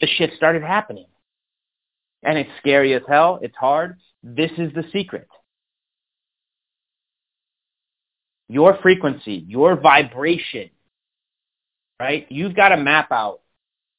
the 0.00 0.06
shit 0.06 0.32
started 0.36 0.62
happening. 0.62 1.06
And 2.22 2.38
it's 2.38 2.50
scary 2.58 2.94
as 2.94 3.02
hell. 3.06 3.38
It's 3.42 3.56
hard. 3.56 3.96
This 4.22 4.50
is 4.56 4.72
the 4.72 4.84
secret. 4.92 5.28
Your 8.48 8.78
frequency, 8.82 9.44
your 9.46 9.76
vibration, 9.76 10.70
right? 12.00 12.26
You've 12.30 12.54
got 12.54 12.70
to 12.70 12.76
map 12.76 13.10
out 13.10 13.40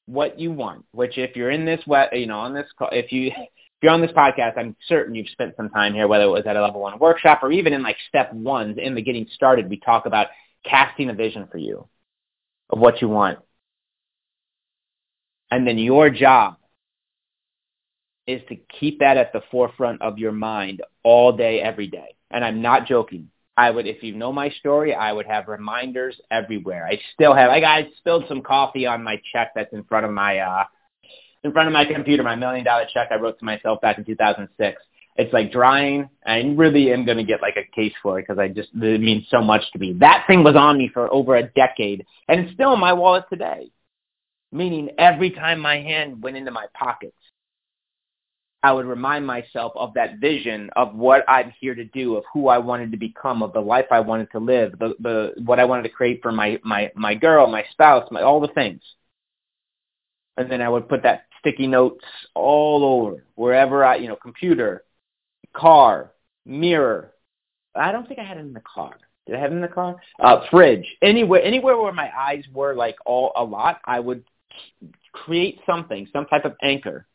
what 0.05 0.39
you 0.39 0.51
want, 0.51 0.86
which 0.91 1.17
if 1.17 1.36
you're 1.36 1.51
in 1.51 1.65
this, 1.65 1.81
you 2.13 2.27
know, 2.27 2.39
on 2.39 2.53
this, 2.53 2.67
if 2.91 3.12
you, 3.12 3.27
if 3.27 3.50
you're 3.81 3.91
on 3.91 4.01
this 4.01 4.12
podcast, 4.12 4.57
I'm 4.57 4.75
certain 4.88 5.15
you've 5.15 5.29
spent 5.29 5.55
some 5.57 5.69
time 5.69 5.93
here, 5.93 6.07
whether 6.07 6.25
it 6.25 6.29
was 6.29 6.45
at 6.45 6.55
a 6.55 6.62
level 6.62 6.81
one 6.81 6.98
workshop 7.00 7.39
or 7.43 7.51
even 7.51 7.74
in 7.74 7.84
like 7.84 7.98
step 8.07 8.31
ones 8.34 8.77
in 8.81 8.95
the 8.95 9.01
getting 9.01 9.27
started, 9.34 9.69
we 9.69 9.77
talk 9.77 10.05
about 10.05 10.27
casting 10.63 11.10
a 11.10 11.13
vision 11.13 11.48
for 11.51 11.57
you 11.57 11.88
of 12.69 12.79
what 12.79 13.01
you 13.01 13.10
want. 13.10 13.39
And 15.55 15.65
then 15.65 15.77
your 15.77 16.09
job 16.09 16.57
is 18.27 18.41
to 18.50 18.57
keep 18.77 19.00
that 19.00 19.15
at 19.15 19.31
the 19.31 19.41
forefront 19.50 20.01
of 20.01 20.17
your 20.17 20.33
mind 20.33 20.81
all 21.01 21.31
day, 21.31 21.62
every 21.62 21.88
day. 21.88 22.13
And 22.29 22.43
I'm 22.43 22.62
not 22.62 22.88
joking. 22.88 23.29
I 23.55 23.71
would, 23.71 23.88
if 23.88 24.03
you 24.03 24.13
know 24.13 24.33
my 24.33 24.50
story, 24.59 24.93
I 24.93 25.13
would 25.13 25.27
have 25.27 25.47
reminders 25.47 26.19
everywhere. 26.29 26.85
I 26.85 27.00
still 27.13 27.33
have, 27.33 27.47
like 27.47 27.63
I 27.63 27.88
spilled 28.00 28.25
some 28.27 28.41
coffee 28.41 28.85
on 28.85 29.01
my 29.01 29.15
check 29.31 29.53
that's 29.55 29.71
in 29.71 29.85
front 29.85 30.05
of 30.05 30.12
my, 30.12 30.39
uh, 30.39 30.65
in 31.45 31.53
front 31.53 31.69
of 31.69 31.74
my 31.74 31.85
computer, 31.85 32.21
my 32.21 32.35
million 32.35 32.65
dollar 32.65 32.85
check 32.93 33.07
I 33.09 33.15
wrote 33.15 33.39
to 33.39 33.45
myself 33.45 33.79
back 33.79 33.97
in 33.97 34.03
2006. 34.03 34.81
It's 35.15 35.31
like 35.31 35.53
drying. 35.53 36.09
I 36.25 36.39
really 36.57 36.91
am 36.91 37.05
going 37.05 37.15
to 37.15 37.24
get 37.24 37.41
like 37.41 37.55
a 37.55 37.74
case 37.74 37.93
for 38.03 38.19
it 38.19 38.24
because 38.24 38.39
I 38.39 38.50
just, 38.50 38.71
it 38.75 39.00
means 39.00 39.25
so 39.31 39.39
much 39.39 39.62
to 39.71 39.79
me. 39.79 39.93
That 40.01 40.25
thing 40.27 40.43
was 40.43 40.57
on 40.57 40.77
me 40.77 40.91
for 40.93 41.09
over 41.13 41.38
a 41.38 41.43
decade 41.43 42.05
and 42.27 42.41
it's 42.41 42.53
still 42.53 42.74
in 42.74 42.79
my 42.81 42.91
wallet 42.91 43.24
today. 43.29 43.71
Meaning 44.55 44.91
every 44.97 45.31
time 45.31 45.59
my 45.59 45.81
hand 45.81 46.24
went 46.24 46.38
into 46.38 46.50
my 46.50 46.65
pockets, 46.74 47.17
I 48.63 48.71
would 48.71 48.85
remind 48.85 49.27
myself 49.27 49.74
of 49.75 49.93
that 49.95 50.19
vision 50.19 50.69
of 50.77 50.95
what 50.95 51.25
I'm 51.27 51.53
here 51.59 51.75
to 51.75 51.83
do, 51.83 52.15
of 52.15 52.24
who 52.31 52.47
I 52.47 52.57
wanted 52.57 52.91
to 52.91 52.97
become, 52.97 53.43
of 53.43 53.51
the 53.51 53.59
life 53.59 53.88
I 53.91 54.00
wanted 54.00 54.31
to 54.31 54.39
live, 54.39 54.79
the, 54.79 54.95
the 55.01 55.33
what 55.43 55.59
I 55.59 55.65
wanted 55.65 55.83
to 55.83 55.89
create 55.89 56.21
for 56.21 56.31
my 56.31 56.57
my 56.63 56.89
my 56.95 57.15
girl, 57.15 57.47
my 57.47 57.65
spouse, 57.71 58.07
my 58.12 58.21
all 58.21 58.39
the 58.39 58.47
things. 58.47 58.81
And 60.38 60.50
then 60.50 60.62
I 60.62 60.69
would 60.69 60.88
put 60.88 61.03
that 61.03 61.25
sticky 61.39 61.67
notes 61.67 62.05
all 62.33 62.85
over 62.85 63.25
wherever 63.35 63.83
I, 63.83 63.97
you 63.97 64.07
know, 64.07 64.15
computer, 64.15 64.85
car, 65.53 66.13
mirror. 66.45 67.12
I 67.75 67.91
don't 67.91 68.07
think 68.07 68.21
I 68.21 68.24
had 68.24 68.38
it 68.38 68.41
in 68.41 68.53
the 68.53 68.62
car. 68.62 68.95
Did 69.27 69.35
I 69.35 69.39
have 69.39 69.51
it 69.51 69.55
in 69.55 69.62
the 69.62 69.67
car? 69.67 69.97
Uh, 70.17 70.39
fridge. 70.50 70.88
Anywhere, 71.01 71.43
anywhere 71.43 71.77
where 71.77 71.91
my 71.91 72.09
eyes 72.17 72.45
were 72.53 72.74
like 72.74 72.95
all 73.05 73.33
a 73.35 73.43
lot, 73.43 73.81
I 73.83 74.00
would 74.00 74.24
create 75.12 75.59
something, 75.65 76.07
some 76.12 76.25
type 76.25 76.45
of 76.45 76.55
anchor 76.62 77.07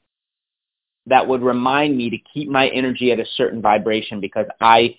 that 1.07 1.27
would 1.27 1.43
remind 1.43 1.97
me 1.97 2.11
to 2.11 2.19
keep 2.33 2.49
my 2.49 2.69
energy 2.69 3.13
at 3.13 3.21
a 3.21 3.27
certain 3.37 3.61
vibration 3.61 4.21
because 4.21 4.47
I 4.61 4.97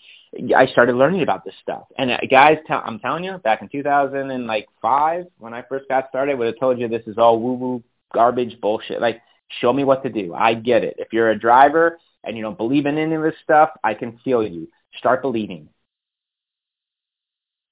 I 0.55 0.65
started 0.67 0.95
learning 0.95 1.23
about 1.23 1.43
this 1.43 1.53
stuff. 1.61 1.83
And 1.97 2.11
uh, 2.11 2.17
guys, 2.29 2.57
t- 2.65 2.73
I'm 2.73 2.99
telling 2.99 3.25
you, 3.25 3.37
back 3.39 3.61
in 3.61 3.67
2005, 3.67 5.25
when 5.39 5.53
I 5.53 5.61
first 5.63 5.89
got 5.89 6.07
started, 6.07 6.31
I 6.31 6.35
would 6.35 6.47
have 6.47 6.59
told 6.59 6.79
you 6.79 6.87
this 6.87 7.05
is 7.05 7.17
all 7.17 7.39
woo-woo 7.39 7.83
garbage 8.13 8.59
bullshit. 8.61 9.01
Like, 9.01 9.21
show 9.59 9.73
me 9.73 9.83
what 9.83 10.03
to 10.03 10.09
do. 10.09 10.33
I 10.33 10.53
get 10.53 10.85
it. 10.85 10.95
If 10.97 11.11
you're 11.11 11.31
a 11.31 11.39
driver 11.39 11.99
and 12.23 12.37
you 12.37 12.43
don't 12.43 12.57
believe 12.57 12.85
in 12.85 12.97
any 12.97 13.13
of 13.15 13.23
this 13.23 13.35
stuff, 13.43 13.71
I 13.83 13.93
can 13.93 14.19
feel 14.23 14.41
you. 14.47 14.69
Start 14.97 15.21
believing. 15.21 15.67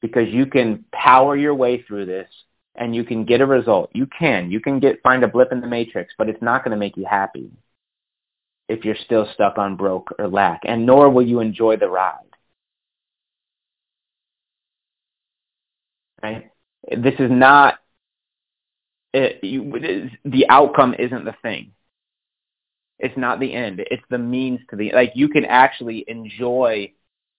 Because 0.02 0.28
you 0.28 0.46
can 0.46 0.84
power 0.92 1.38
your 1.38 1.56
way 1.56 1.82
through 1.84 2.08
this 2.08 2.28
and 2.80 2.96
you 2.96 3.04
can 3.04 3.26
get 3.26 3.42
a 3.42 3.46
result. 3.46 3.92
You 3.94 4.08
can. 4.08 4.50
You 4.50 4.60
can 4.60 4.80
get 4.80 5.04
find 5.04 5.24
a 5.24 5.28
blip 5.28 5.52
in 5.52 5.62
the 5.62 5.68
matrix, 5.68 6.14
but 6.18 6.30
it's 6.30 6.42
not 6.42 6.64
going 6.64 6.72
to 6.72 6.78
make 6.78 6.98
you 6.98 7.06
happy 7.06 7.52
if 8.68 8.86
you're 8.86 8.96
still 9.06 9.28
stuck 9.34 9.58
on 9.58 9.76
broke 9.76 10.14
or 10.18 10.28
lack, 10.28 10.62
and 10.64 10.86
nor 10.86 11.10
will 11.10 11.26
you 11.26 11.42
enjoy 11.42 11.76
the 11.76 11.90
ride. 11.90 12.16
Right? 16.24 16.52
This 16.90 17.16
is 17.20 17.32
not, 17.32 17.76
it, 19.14 19.44
you, 19.44 19.76
it 19.76 19.86
is, 19.86 20.12
the 20.24 20.48
outcome 20.50 20.96
isn't 20.98 21.26
the 21.26 21.36
thing. 21.42 21.72
It's 23.00 23.18
not 23.18 23.40
the 23.40 23.54
end. 23.54 23.80
It's 23.80 24.04
the 24.10 24.18
means 24.18 24.60
to 24.70 24.76
the, 24.76 24.92
like 24.94 25.14
you 25.16 25.30
can 25.30 25.46
actually 25.46 26.06
enjoy 26.08 26.94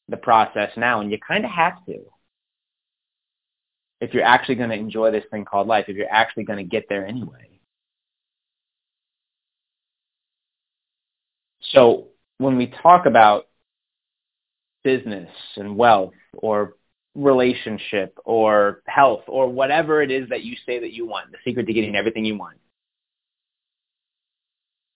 the 0.09 0.17
process 0.17 0.71
now 0.77 1.01
and 1.01 1.11
you 1.11 1.19
kind 1.19 1.45
of 1.45 1.51
have 1.51 1.85
to. 1.87 2.01
If 4.01 4.15
you're 4.15 4.25
actually 4.25 4.55
going 4.57 4.71
to 4.71 4.77
enjoy 4.77 5.11
this 5.11 5.25
thing 5.31 5.45
called 5.45 5.67
life, 5.67 5.87
if 5.89 5.97
you're 5.97 6.11
actually 6.11 6.45
going 6.45 6.59
to 6.59 6.65
get 6.65 6.87
there 6.89 7.07
anyway. 7.07 7.61
So 11.73 12.09
when 12.39 12.57
we 12.57 12.73
talk 12.83 13.07
about 13.07 13.47
business 14.83 15.31
and 15.57 15.77
wealth 15.77 16.15
or 16.35 16.75
relationship 17.15 18.19
or 18.25 18.83
health 18.87 19.23
or 19.27 19.49
whatever 19.49 20.03
it 20.03 20.11
is 20.11 20.29
that 20.31 20.43
you 20.43 20.57
say 20.65 20.81
that 20.81 20.93
you 20.93 21.07
want, 21.07 21.31
the 21.33 21.39
secret 21.45 21.67
to 21.67 21.73
getting 21.73 21.97
everything 21.97 22.25
you 22.25 22.39
want. 22.39 22.57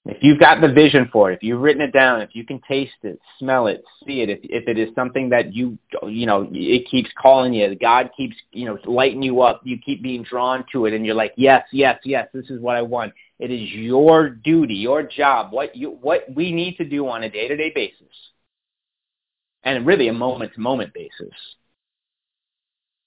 If 0.07 0.19
you've 0.21 0.39
got 0.39 0.61
the 0.61 0.69
vision 0.69 1.09
for 1.11 1.33
it, 1.33 1.37
if 1.37 1.43
you've 1.43 1.63
written 1.63 1.81
it 1.81 1.93
down, 1.93 2.21
if 2.21 2.35
you 2.35 2.45
can 2.45 2.61
taste 2.69 2.93
it, 3.05 3.19
smell 3.39 3.69
it, 3.69 3.83
see 4.07 4.21
it, 4.21 4.29
if, 4.29 4.41
if 4.43 4.69
it 4.69 4.79
is 4.79 4.95
something 4.95 5.31
that 5.31 5.55
you, 5.55 5.79
you 6.07 6.27
know, 6.27 6.47
it 6.53 6.87
keeps 6.91 7.09
calling 7.19 7.55
you, 7.55 7.75
God 7.77 8.11
keeps, 8.15 8.37
you 8.53 8.67
know, 8.67 8.77
lighting 8.85 9.23
you 9.23 9.41
up, 9.41 9.63
you 9.65 9.79
keep 9.79 10.03
being 10.03 10.23
drawn 10.23 10.63
to 10.73 10.85
it 10.85 10.93
and 10.93 11.07
you're 11.07 11.15
like, 11.15 11.33
yes, 11.37 11.67
yes, 11.73 11.99
yes, 12.05 12.29
this 12.35 12.51
is 12.51 12.61
what 12.61 12.77
I 12.77 12.83
want. 12.83 13.15
It 13.39 13.51
is 13.51 13.71
your 13.71 14.29
duty, 14.29 14.75
your 14.75 15.03
job, 15.03 15.53
what 15.53 15.75
you 15.75 15.91
what 15.91 16.27
we 16.35 16.53
need 16.53 16.77
to 16.77 16.85
do 16.85 17.09
on 17.09 17.23
a 17.23 17.31
day-to-day 17.31 17.73
basis, 17.75 18.15
and 19.63 19.87
really 19.87 20.09
a 20.09 20.13
moment-to-moment 20.13 20.93
basis, 20.93 21.35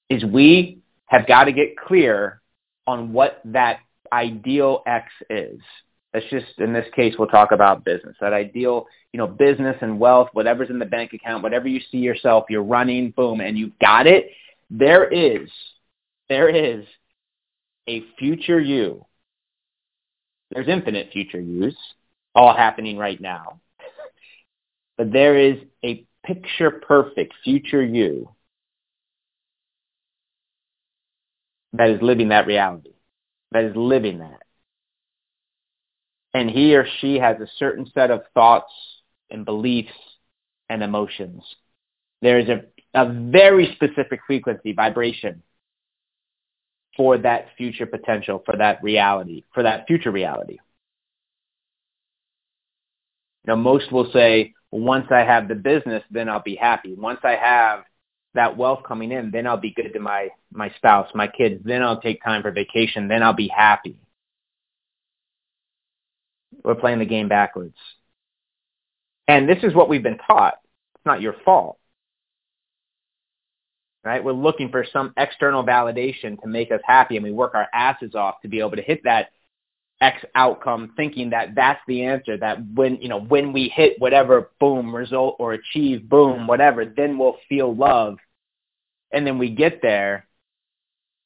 is 0.09 0.25
we 0.25 0.79
have 1.05 1.27
got 1.27 1.43
to 1.43 1.51
get 1.51 1.77
clear 1.77 2.41
on 2.87 3.13
what 3.13 3.39
that 3.45 3.81
ideal 4.11 4.81
X 4.87 5.11
is. 5.29 5.59
Let's 6.13 6.25
just, 6.29 6.57
in 6.59 6.73
this 6.73 6.87
case, 6.95 7.15
we'll 7.19 7.27
talk 7.27 7.51
about 7.51 7.83
business. 7.83 8.15
That 8.21 8.33
ideal, 8.33 8.87
you 9.13 9.17
know, 9.17 9.27
business 9.27 9.75
and 9.81 9.99
wealth, 9.99 10.29
whatever's 10.33 10.69
in 10.69 10.79
the 10.79 10.85
bank 10.85 11.13
account, 11.13 11.43
whatever 11.43 11.67
you 11.67 11.81
see 11.91 11.97
yourself, 11.97 12.45
you're 12.49 12.63
running, 12.63 13.11
boom, 13.11 13.41
and 13.41 13.57
you've 13.57 13.77
got 13.79 14.07
it. 14.07 14.31
There 14.69 15.05
is, 15.07 15.49
there 16.29 16.49
is 16.49 16.85
a 17.87 18.03
future 18.17 18.59
you 18.59 19.05
there's 20.51 20.67
infinite 20.67 21.11
future 21.11 21.39
use 21.39 21.77
all 22.33 22.55
happening 22.55 22.97
right 22.97 23.19
now. 23.19 23.59
But 24.97 25.11
there 25.11 25.37
is 25.37 25.57
a 25.83 26.05
picture 26.25 26.71
perfect 26.71 27.33
future 27.43 27.83
you 27.83 28.29
that 31.73 31.89
is 31.89 32.01
living 32.01 32.29
that 32.29 32.47
reality, 32.47 32.93
that 33.51 33.65
is 33.65 33.75
living 33.75 34.19
that. 34.19 34.41
And 36.37 36.51
he 36.51 36.75
or 36.75 36.85
she 37.01 37.15
has 37.15 37.37
a 37.41 37.47
certain 37.57 37.89
set 37.95 38.11
of 38.11 38.21
thoughts 38.35 38.71
and 39.31 39.43
beliefs 39.43 39.89
and 40.69 40.83
emotions. 40.83 41.41
There 42.21 42.37
is 42.37 42.47
a, 42.47 42.61
a 42.93 43.11
very 43.11 43.73
specific 43.73 44.19
frequency, 44.27 44.71
vibration 44.71 45.41
for 46.95 47.17
that 47.17 47.47
future 47.57 47.87
potential, 47.87 48.43
for 48.45 48.55
that 48.55 48.83
reality, 48.83 49.45
for 49.51 49.63
that 49.63 49.87
future 49.87 50.11
reality. 50.11 50.59
Now, 53.47 53.55
most 53.55 53.91
will 53.91 54.11
say, 54.13 54.53
once 54.69 55.07
I 55.09 55.21
have 55.21 55.47
the 55.47 55.55
business, 55.55 56.03
then 56.11 56.29
I'll 56.29 56.43
be 56.43 56.55
happy. 56.55 56.93
Once 56.93 57.21
I 57.23 57.35
have 57.35 57.83
that 58.35 58.55
wealth 58.55 58.83
coming 58.87 59.11
in, 59.11 59.31
then 59.31 59.47
I'll 59.47 59.57
be 59.57 59.73
good 59.73 59.91
to 59.93 59.99
my, 59.99 60.29
my 60.51 60.69
spouse, 60.77 61.09
my 61.15 61.27
kids. 61.27 61.63
Then 61.65 61.81
I'll 61.81 61.99
take 61.99 62.23
time 62.23 62.43
for 62.43 62.51
vacation. 62.51 63.07
Then 63.07 63.23
I'll 63.23 63.33
be 63.33 63.47
happy. 63.47 63.97
We're 66.67 66.75
playing 66.75 66.99
the 66.99 67.05
game 67.05 67.27
backwards. 67.27 67.75
And 69.27 69.47
this 69.47 69.63
is 69.63 69.73
what 69.73 69.89
we've 69.89 70.03
been 70.03 70.19
taught. 70.19 70.55
It's 70.95 71.05
not 71.05 71.21
your 71.21 71.35
fault 71.43 71.79
right? 74.07 74.23
We're 74.23 74.31
looking 74.31 74.69
for 74.69 74.85
some 74.91 75.13
external 75.17 75.65
validation 75.65 76.39
to 76.41 76.47
make 76.47 76.71
us 76.71 76.79
happy, 76.85 77.17
and 77.17 77.25
we 77.25 77.31
work 77.33 77.53
our 77.55 77.67
asses 77.73 78.15
off 78.15 78.39
to 78.41 78.47
be 78.47 78.59
able 78.59 78.77
to 78.77 78.81
hit 78.81 79.03
that 79.03 79.31
X 79.99 80.23
outcome, 80.33 80.93
thinking 80.95 81.31
that 81.31 81.55
that's 81.55 81.81
the 81.87 82.05
answer. 82.05 82.37
That 82.37 82.59
when 82.73 83.01
you 83.01 83.09
know 83.09 83.19
when 83.19 83.51
we 83.51 83.67
hit 83.67 83.99
whatever 83.99 84.51
boom 84.61 84.95
result 84.95 85.35
or 85.39 85.53
achieve 85.53 86.07
boom 86.07 86.47
whatever, 86.47 86.85
then 86.85 87.17
we'll 87.17 87.35
feel 87.49 87.75
love, 87.75 88.17
and 89.11 89.27
then 89.27 89.37
we 89.37 89.49
get 89.49 89.81
there 89.81 90.25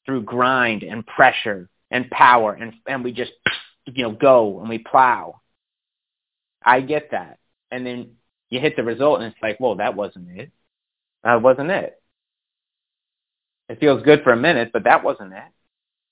through 0.07 0.23
grind 0.23 0.81
and 0.81 1.05
pressure 1.05 1.69
and 1.91 2.09
power, 2.09 2.53
and 2.53 2.73
and 2.87 3.03
we 3.03 3.11
just 3.11 3.33
you 3.85 4.03
know 4.03 4.11
go 4.11 4.59
and 4.59 4.69
we 4.69 4.77
plow. 4.77 5.41
I 6.63 6.81
get 6.81 7.11
that, 7.11 7.39
and 7.71 7.85
then 7.85 8.11
you 8.49 8.59
hit 8.59 8.75
the 8.75 8.83
result, 8.83 9.21
and 9.21 9.31
it's 9.31 9.41
like, 9.41 9.59
well, 9.59 9.75
that 9.75 9.95
wasn't 9.95 10.29
it. 10.29 10.51
That 11.23 11.41
wasn't 11.41 11.71
it. 11.71 12.01
It 13.69 13.79
feels 13.79 14.03
good 14.03 14.21
for 14.23 14.33
a 14.33 14.37
minute, 14.37 14.71
but 14.73 14.83
that 14.83 15.03
wasn't 15.03 15.33
it. 15.33 15.51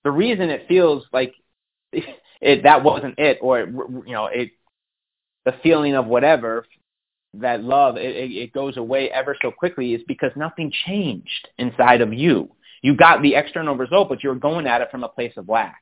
The 0.04 0.12
reason 0.12 0.50
it 0.50 0.68
feels 0.68 1.04
like 1.12 1.34
it 1.92 2.64
that 2.64 2.84
wasn't 2.84 3.20
it, 3.20 3.40
or 3.42 3.60
you 3.60 4.14
know, 4.14 4.28
it 4.28 4.52
the 5.46 5.54
feeling 5.64 5.96
of 5.96 6.06
whatever 6.06 6.66
that 7.36 7.64
love 7.64 7.98
it, 7.98 8.32
it 8.32 8.54
goes 8.54 8.78
away 8.78 9.10
ever 9.12 9.36
so 9.42 9.52
quickly 9.52 9.94
is 9.94 10.02
because 10.08 10.32
nothing 10.36 10.72
changed 10.86 11.48
inside 11.58 12.02
of 12.02 12.14
you. 12.14 12.50
You 12.82 12.96
got 12.96 13.22
the 13.22 13.36
external 13.36 13.76
result, 13.76 14.10
but 14.10 14.24
you're 14.24 14.36
going 14.36 14.66
at 14.66 14.82
it 14.82 14.90
from 14.90 15.04
a 15.04 15.10
place 15.10 15.34
of 15.38 15.50
lack. 15.50 15.82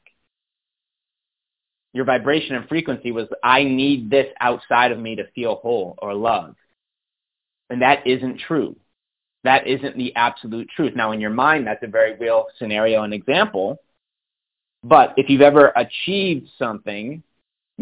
Your 1.97 2.05
vibration 2.05 2.55
and 2.55 2.67
frequency 2.69 3.11
was, 3.11 3.27
I 3.43 3.63
need 3.63 4.09
this 4.09 4.27
outside 4.39 4.91
of 4.91 4.99
me 4.99 5.15
to 5.15 5.27
feel 5.35 5.55
whole 5.55 5.97
or 6.01 6.13
love. 6.13 6.55
And 7.69 7.81
that 7.81 8.05
isn't 8.05 8.39
true 8.47 8.75
that 9.47 9.65
isn't 9.65 9.95
the 9.95 10.13
absolute 10.17 10.67
truth. 10.75 10.93
Now, 10.93 11.13
in 11.13 11.21
your 11.21 11.29
mind, 11.29 11.65
that's 11.65 11.81
a 11.81 11.87
very 11.87 12.17
real 12.17 12.47
scenario 12.59 13.03
and 13.03 13.13
example. 13.13 13.79
But 14.83 15.13
if 15.15 15.29
you've 15.29 15.41
ever 15.41 15.71
achieved 15.75 16.49
something 16.59 17.23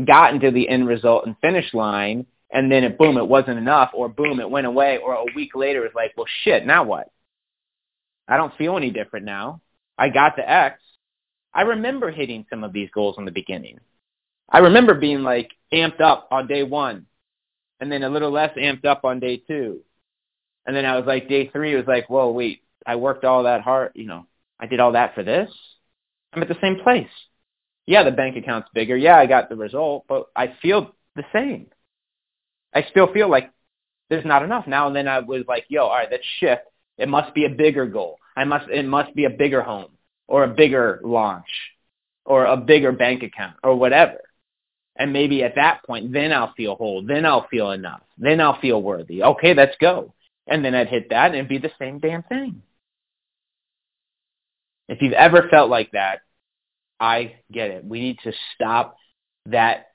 gotten 0.06 0.40
to 0.42 0.52
the 0.52 0.70
end 0.70 0.88
result 0.88 1.26
and 1.26 1.36
finish 1.40 1.74
line, 1.74 2.28
and 2.52 2.72
then 2.72 2.84
it 2.84 3.00
boom, 3.00 3.18
it 3.18 3.28
wasn't 3.28 3.58
enough, 3.58 3.90
or 3.96 4.08
boom, 4.10 4.40
it 4.40 4.50
went 4.50 4.68
away, 4.68 5.00
or 5.04 5.16
a 5.16 5.26
week 5.36 5.56
later 5.56 5.86
it's 5.86 5.96
like, 5.96 6.14
well, 6.16 6.28
shit, 6.44 6.68
now 6.68 6.84
what? 6.84 7.10
I 8.28 8.38
don't 8.38 8.56
feel 8.58 8.78
any 8.78 8.92
different 8.92 9.26
now. 9.26 9.60
I 9.98 10.10
got 10.10 10.36
the 10.36 10.48
X. 10.48 10.80
I 11.52 11.62
remember 11.62 12.12
hitting 12.12 12.46
some 12.50 12.64
of 12.64 12.74
these 12.74 12.90
goals 12.94 13.16
in 13.18 13.26
the 13.26 13.32
beginning. 13.32 13.80
I 14.50 14.60
remember 14.60 14.94
being 14.94 15.24
like 15.24 15.52
amped 15.74 16.02
up 16.02 16.28
on 16.32 16.48
day 16.48 16.64
one, 16.64 17.08
and 17.80 17.92
then 17.92 18.04
a 18.04 18.10
little 18.10 18.32
less 18.32 18.56
amped 18.58 18.86
up 18.86 19.06
on 19.06 19.20
day 19.20 19.38
two, 19.38 19.82
and 20.66 20.76
then 20.76 20.86
I 20.86 20.98
was 20.98 21.06
like 21.06 21.30
day 21.30 21.50
three 21.50 21.76
was 21.76 21.88
like, 21.88 22.10
whoa, 22.10 22.32
wait, 22.32 22.62
I 22.86 22.96
worked 22.96 23.26
all 23.26 23.44
that 23.44 23.62
hard, 23.62 23.92
you 23.96 24.06
know, 24.06 24.28
I 24.60 24.68
did 24.68 24.80
all 24.80 24.94
that 24.94 25.16
for 25.16 25.24
this. 25.24 25.52
I'm 26.34 26.42
at 26.42 26.48
the 26.48 26.58
same 26.62 26.80
place. 26.84 27.10
Yeah, 27.86 28.04
the 28.04 28.12
bank 28.12 28.36
account's 28.36 28.70
bigger. 28.74 28.98
Yeah, 28.98 29.18
I 29.18 29.26
got 29.26 29.48
the 29.48 29.56
result, 29.56 30.06
but 30.08 30.26
I 30.36 30.56
feel 30.62 30.96
the 31.16 31.24
same. 31.32 31.68
I 32.74 32.86
still 32.90 33.12
feel 33.14 33.30
like 33.30 33.52
there's 34.10 34.26
not 34.26 34.44
enough. 34.44 34.68
Now 34.68 34.88
and 34.88 34.96
then 34.96 35.08
I 35.08 35.20
was 35.20 35.44
like, 35.48 35.66
yo, 35.70 35.84
all 35.84 35.96
right, 35.96 36.10
let's 36.12 36.24
shift. 36.40 36.64
It 36.98 37.10
must 37.10 37.34
be 37.34 37.46
a 37.46 37.50
bigger 37.50 37.86
goal. 37.86 38.18
I 38.36 38.44
must 38.44 38.70
it 38.70 38.86
must 38.86 39.16
be 39.16 39.26
a 39.26 39.30
bigger 39.30 39.62
home 39.62 39.92
or 40.28 40.44
a 40.44 40.48
bigger 40.48 41.00
launch 41.04 41.48
or 42.26 42.46
a 42.46 42.58
bigger 42.58 42.92
bank 42.92 43.24
account 43.24 43.58
or 43.64 43.76
whatever. 43.76 44.20
And 44.96 45.12
maybe 45.12 45.44
at 45.44 45.56
that 45.56 45.84
point, 45.84 46.14
then 46.14 46.32
I'll 46.32 46.54
feel 46.54 46.76
whole. 46.76 47.04
Then 47.06 47.26
I'll 47.26 47.48
feel 47.48 47.72
enough. 47.72 48.02
Then 48.18 48.40
I'll 48.40 48.60
feel 48.60 48.82
worthy. 48.82 49.24
Okay, 49.24 49.54
let's 49.54 49.76
go. 49.80 50.14
And 50.48 50.64
then 50.64 50.74
I'd 50.74 50.88
hit 50.88 51.10
that 51.10 51.28
and 51.28 51.36
it'd 51.36 51.50
be 51.50 51.58
the 51.58 51.72
same 51.80 52.00
damn 52.00 52.24
thing. 52.24 52.62
If 54.88 55.02
you've 55.02 55.14
ever 55.14 55.48
felt 55.50 55.70
like 55.70 55.92
that, 55.92 56.20
I 57.00 57.36
get 57.52 57.72
it. 57.72 57.84
We 57.84 58.00
need 58.00 58.20
to 58.24 58.32
stop 58.54 58.96
that 59.48 59.88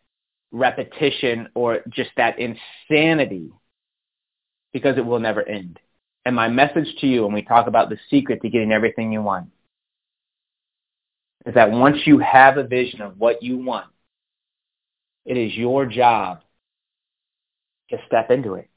repetition 0.52 1.48
or 1.54 1.80
just 1.88 2.10
that 2.16 2.38
insanity 2.38 3.50
because 4.72 4.98
it 4.98 5.06
will 5.06 5.20
never 5.20 5.46
end. 5.46 5.78
And 6.26 6.36
my 6.36 6.48
message 6.48 6.94
to 7.00 7.06
you 7.06 7.22
when 7.22 7.32
we 7.32 7.42
talk 7.42 7.66
about 7.66 7.88
the 7.88 7.98
secret 8.10 8.42
to 8.42 8.50
getting 8.50 8.72
everything 8.72 9.12
you 9.12 9.22
want 9.22 9.50
is 11.46 11.54
that 11.54 11.70
once 11.70 11.98
you 12.04 12.18
have 12.18 12.58
a 12.58 12.64
vision 12.64 13.00
of 13.00 13.18
what 13.18 13.42
you 13.42 13.56
want, 13.56 13.86
it 15.30 15.36
is 15.36 15.54
your 15.54 15.86
job 15.86 16.40
to 17.90 17.98
step 18.08 18.32
into 18.32 18.54
it. 18.54 18.68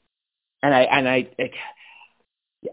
And 0.62 0.72
I 0.72 0.82
and 0.82 1.08
I 1.08 1.28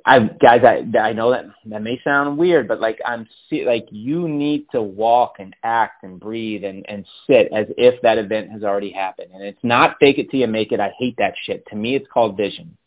I 0.06 0.20
guys, 0.20 0.62
I 0.64 0.86
I 1.00 1.14
know 1.14 1.32
that 1.32 1.46
that 1.66 1.82
may 1.82 2.00
sound 2.04 2.38
weird, 2.38 2.68
but 2.68 2.80
like 2.80 3.00
I'm 3.04 3.28
like 3.66 3.88
you 3.90 4.30
need 4.30 4.68
to 4.74 4.84
walk 4.84 5.38
and 5.40 5.56
act 5.64 6.04
and 6.04 6.20
breathe 6.20 6.64
and 6.64 6.86
and 6.88 7.08
sit 7.26 7.52
as 7.52 7.66
if 7.76 8.00
that 8.04 8.20
event 8.20 8.52
has 8.52 8.64
already 8.64 8.92
happened. 8.92 9.32
And 9.34 9.44
it's 9.44 9.64
not 9.64 9.98
fake 10.00 10.20
it 10.20 10.30
till 10.30 10.42
you 10.42 10.48
make 10.48 10.72
it. 10.72 10.80
I 10.80 10.94
hate 11.00 11.16
that 11.18 11.34
shit. 11.44 11.66
To 11.72 11.76
me, 11.76 11.96
it's 11.96 12.08
called 12.14 12.38
vision. 12.38 12.78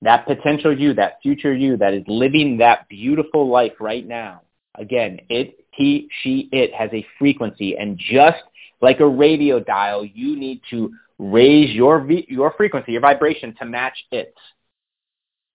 That 0.00 0.26
potential 0.26 0.76
you, 0.76 0.94
that 0.94 1.18
future 1.22 1.54
you, 1.54 1.76
that 1.76 1.92
is 1.92 2.04
living 2.08 2.56
that 2.56 2.88
beautiful 2.88 3.50
life 3.50 3.74
right 3.80 4.04
now. 4.04 4.40
Again, 4.74 5.20
it, 5.28 5.66
he, 5.72 6.08
she, 6.22 6.48
it 6.50 6.72
has 6.74 6.90
a 6.92 7.06
frequency, 7.18 7.76
and 7.76 7.98
just 7.98 8.42
like 8.82 9.00
a 9.00 9.08
radio 9.08 9.60
dial, 9.60 10.04
you 10.04 10.36
need 10.36 10.60
to 10.70 10.92
raise 11.18 11.74
your 11.74 12.10
your 12.10 12.52
frequency, 12.56 12.92
your 12.92 13.00
vibration 13.00 13.54
to 13.60 13.64
match 13.64 13.96
it. 14.10 14.34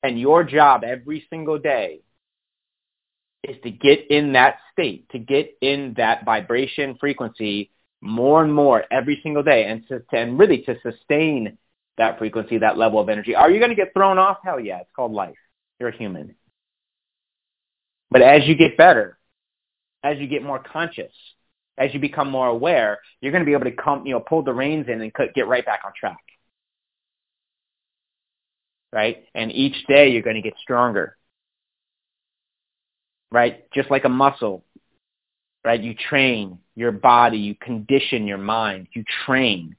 And 0.04 0.20
your 0.20 0.44
job 0.44 0.84
every 0.84 1.26
single 1.30 1.60
day 1.60 2.02
is 3.44 3.58
to 3.64 3.72
get 3.72 4.10
in 4.10 4.34
that 4.34 4.58
state, 4.72 5.10
to 5.10 5.20
get 5.20 5.58
in 5.62 5.94
that 5.98 6.24
vibration 6.24 6.98
frequency 7.00 7.72
more 8.00 8.44
and 8.44 8.54
more 8.54 8.86
every 8.92 9.20
single 9.24 9.44
day 9.44 9.66
and 9.66 9.86
to, 9.88 10.02
and 10.12 10.38
really 10.40 10.60
to 10.60 10.76
sustain 10.82 11.58
that 11.98 12.20
frequency, 12.20 12.60
that 12.60 12.78
level 12.78 13.00
of 13.00 13.10
energy. 13.10 13.36
Are 13.36 13.50
you 13.50 13.60
going 13.60 13.72
to 13.72 13.76
get 13.76 13.94
thrown 13.94 14.20
off? 14.20 14.38
Hell 14.44 14.60
yeah. 14.60 14.80
It's 14.80 14.92
called 14.96 15.14
life. 15.14 15.36
You're 15.80 15.90
a 15.90 15.98
human. 15.98 16.36
But 18.12 18.22
as 18.22 18.48
you 18.48 18.56
get 18.56 18.78
better, 18.78 19.18
as 20.04 20.20
you 20.20 20.28
get 20.28 20.44
more 20.44 20.60
conscious, 20.60 21.12
as 21.78 21.94
you 21.94 22.00
become 22.00 22.30
more 22.30 22.48
aware, 22.48 23.00
you're 23.22 23.32
going 23.32 23.44
to 23.44 23.46
be 23.46 23.54
able 23.54 23.66
to 23.66 23.72
come, 23.72 24.06
you 24.06 24.14
know, 24.14 24.20
pull 24.20 24.44
the 24.44 24.54
reins 24.54 24.88
in 24.88 25.02
and 25.02 25.12
get 25.36 25.48
right 25.48 25.66
back 25.66 25.82
on 25.86 25.92
track 26.00 26.18
right? 28.92 29.26
And 29.36 29.52
each 29.52 29.86
day 29.88 30.10
you're 30.10 30.22
going 30.22 30.36
to 30.36 30.42
get 30.42 30.56
stronger, 30.62 31.18
right? 33.32 33.70
Just 33.72 33.92
like 33.92 34.06
a 34.06 34.10
muscle, 34.10 34.64
right? 35.64 35.80
You 35.80 35.94
train 35.94 36.60
your 36.76 36.92
body, 36.92 37.38
you 37.38 37.56
condition 37.56 38.28
your 38.28 38.38
mind, 38.38 38.88
you 38.94 39.04
train. 39.26 39.76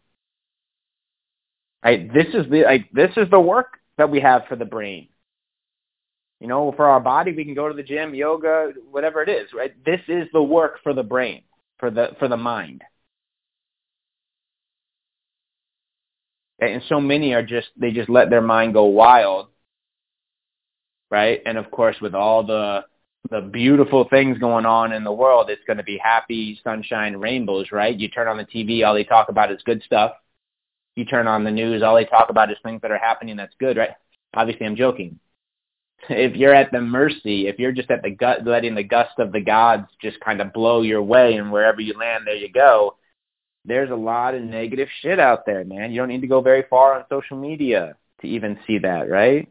Right? 1.85 2.13
This 2.13 2.27
is 2.35 2.51
the 2.51 2.63
like 2.65 2.91
this 2.93 3.11
is 3.17 3.31
the 3.31 3.41
work 3.41 3.79
that 3.99 4.11
we 4.11 4.21
have 4.21 4.43
for 4.49 4.57
the 4.57 4.65
brain. 4.65 5.09
You 6.41 6.47
know, 6.47 6.73
for 6.77 6.87
our 6.87 7.01
body, 7.01 7.33
we 7.33 7.45
can 7.45 7.55
go 7.55 7.69
to 7.69 7.75
the 7.75 7.83
gym, 7.83 8.15
yoga, 8.15 8.73
whatever 8.91 9.23
it 9.23 9.29
is, 9.29 9.49
right? 9.53 9.73
This 9.85 10.01
is 10.07 10.29
the 10.33 10.43
work 10.43 10.79
for 10.85 10.95
the 10.95 11.03
brain, 11.03 11.43
for 11.79 11.91
the 11.91 12.09
for 12.19 12.29
the 12.29 12.37
mind. 12.37 12.83
and 16.61 16.83
so 16.89 17.01
many 17.01 17.35
are 17.35 17.43
just 17.43 17.69
they 17.77 17.91
just 17.91 18.09
let 18.09 18.31
their 18.31 18.41
mind 18.41 18.75
go 18.75 18.85
wild 18.85 19.49
right? 21.11 21.41
And 21.47 21.57
of 21.57 21.71
course 21.71 21.97
with 22.01 22.15
all 22.15 22.45
the 22.45 22.85
the 23.31 23.41
beautiful 23.41 24.07
things 24.09 24.39
going 24.39 24.65
on 24.65 24.93
in 24.93 25.05
the 25.05 25.13
world 25.13 25.51
it's 25.51 25.65
going 25.67 25.77
to 25.77 25.83
be 25.83 25.99
happy 25.99 26.59
sunshine 26.65 27.17
rainbows 27.17 27.71
right? 27.73 27.99
You 27.99 28.09
turn 28.09 28.29
on 28.29 28.37
the 28.37 28.45
tv 28.45 28.87
all 28.87 28.95
they 28.95 29.05
talk 29.05 29.29
about 29.29 29.53
is 29.53 29.61
good 29.65 29.83
stuff. 29.85 30.13
You 30.97 31.05
turn 31.05 31.29
on 31.29 31.45
the 31.45 31.51
news 31.51 31.83
all 31.83 31.95
they 31.95 32.05
talk 32.05 32.31
about 32.31 32.51
is 32.51 32.59
things 32.63 32.83
that 32.83 32.91
are 32.91 32.99
happening 32.99 33.37
that's 33.37 33.55
good 33.59 33.77
right? 33.77 33.91
Obviously 34.35 34.67
i'm 34.67 34.77
joking 34.77 35.19
if 36.09 36.37
you're 36.37 36.55
at 36.55 36.73
the 36.73 36.81
mercy 36.81 37.47
if 37.47 37.59
you're 37.59 37.73
just 37.73 37.91
at 37.91 38.03
the 38.03 38.11
gut 38.11 38.47
letting 38.47 38.75
the 38.75 38.83
gust 38.83 39.19
of 39.19 39.33
the 39.33 39.41
gods 39.41 39.87
just 40.01 40.19
kind 40.21 40.41
of 40.41 40.53
blow 40.53 40.83
your 40.83 41.03
way 41.03 41.35
and 41.35 41.53
wherever 41.53 41.81
you 41.81 41.95
land 41.99 42.25
there 42.27 42.37
you 42.37 42.51
go 42.53 42.97
there's 43.69 43.91
a 43.91 43.95
lot 43.95 44.35
of 44.35 44.43
negative 44.43 44.89
shit 45.01 45.21
out 45.21 45.45
there, 45.47 45.65
man. 45.65 45.93
You 45.93 46.01
don't 46.01 46.09
need 46.09 46.23
to 46.23 46.27
go 46.27 46.41
very 46.41 46.65
far 46.69 46.95
on 46.95 47.05
social 47.09 47.37
media 47.37 47.97
to 48.23 48.27
even 48.27 48.59
see 48.67 48.79
that, 48.79 49.11
right? 49.11 49.49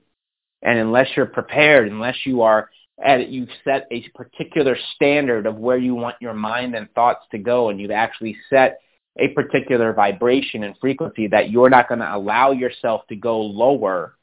And 0.63 0.79
unless 0.79 1.07
you're 1.15 1.27
prepared, 1.27 1.87
unless 1.89 2.17
you 2.25 2.41
are 2.41 2.69
at 3.03 3.29
you've 3.29 3.49
set 3.63 3.87
a 3.91 4.01
particular 4.15 4.75
standard 4.95 5.45
of 5.45 5.55
where 5.55 5.77
you 5.77 5.93
want 5.93 6.15
your 6.19 6.33
mind 6.33 6.75
and 6.75 6.91
thoughts 6.93 7.25
to 7.31 7.37
go, 7.37 7.69
and 7.69 7.79
you've 7.79 7.91
actually 7.91 8.35
set 8.49 8.79
a 9.19 9.27
particular 9.29 9.93
vibration 9.93 10.63
and 10.63 10.75
frequency 10.81 11.27
that 11.27 11.51
you're 11.51 11.69
not 11.69 11.87
going 11.87 11.99
to 11.99 12.15
allow 12.15 12.51
yourself 12.51 13.05
to 13.07 13.15
go 13.15 13.41
lower, 13.41 14.15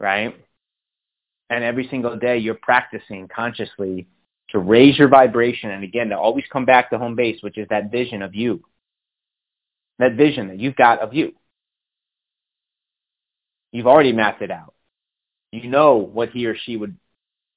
right? 0.00 0.34
And 1.50 1.62
every 1.62 1.88
single 1.88 2.16
day 2.16 2.38
you're 2.38 2.54
practicing 2.54 3.28
consciously 3.28 4.06
to 4.50 4.58
raise 4.58 4.98
your 4.98 5.08
vibration 5.08 5.70
and 5.70 5.84
again 5.84 6.08
to 6.10 6.18
always 6.18 6.44
come 6.52 6.64
back 6.64 6.90
to 6.90 6.98
home 6.98 7.16
base, 7.16 7.42
which 7.42 7.58
is 7.58 7.66
that 7.70 7.90
vision 7.90 8.22
of 8.22 8.34
you. 8.34 8.62
That 9.98 10.14
vision 10.14 10.48
that 10.48 10.58
you've 10.58 10.76
got 10.76 11.00
of 11.00 11.14
you. 11.14 11.32
You've 13.72 13.86
already 13.86 14.12
mapped 14.12 14.42
it 14.42 14.50
out. 14.50 14.74
You 15.52 15.68
know 15.68 15.96
what 15.96 16.30
he 16.30 16.46
or 16.46 16.56
she 16.56 16.76
would, 16.76 16.96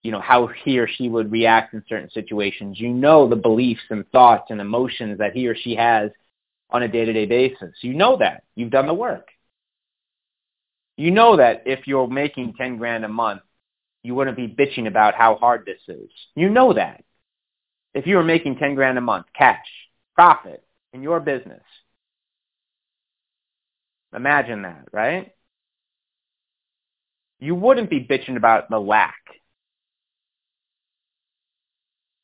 you 0.03 0.11
know, 0.11 0.21
how 0.21 0.47
he 0.47 0.79
or 0.79 0.87
she 0.87 1.09
would 1.09 1.31
react 1.31 1.73
in 1.73 1.83
certain 1.87 2.09
situations. 2.11 2.79
You 2.79 2.89
know 2.89 3.27
the 3.27 3.35
beliefs 3.35 3.81
and 3.89 4.07
thoughts 4.11 4.49
and 4.49 4.61
emotions 4.61 5.17
that 5.19 5.33
he 5.33 5.47
or 5.47 5.55
she 5.55 5.75
has 5.75 6.11
on 6.69 6.83
a 6.83 6.87
day-to-day 6.87 7.25
basis. 7.25 7.75
You 7.81 7.93
know 7.93 8.17
that. 8.17 8.43
You've 8.55 8.71
done 8.71 8.87
the 8.87 8.93
work. 8.93 9.29
You 10.97 11.11
know 11.11 11.37
that 11.37 11.63
if 11.65 11.87
you're 11.87 12.07
making 12.07 12.53
10 12.53 12.77
grand 12.77 13.05
a 13.05 13.07
month, 13.07 13.41
you 14.03 14.15
wouldn't 14.15 14.37
be 14.37 14.47
bitching 14.47 14.87
about 14.87 15.15
how 15.15 15.35
hard 15.35 15.65
this 15.65 15.81
is. 15.87 16.09
You 16.35 16.49
know 16.49 16.73
that. 16.73 17.03
If 17.93 18.07
you 18.07 18.15
were 18.17 18.23
making 18.23 18.57
10 18.57 18.75
grand 18.75 18.97
a 18.97 19.01
month, 19.01 19.25
cash, 19.35 19.65
profit 20.15 20.63
in 20.93 21.01
your 21.01 21.19
business, 21.19 21.63
imagine 24.15 24.61
that, 24.63 24.85
right? 24.91 25.33
You 27.39 27.55
wouldn't 27.55 27.89
be 27.89 27.99
bitching 27.99 28.37
about 28.37 28.69
the 28.69 28.79
lack. 28.79 29.15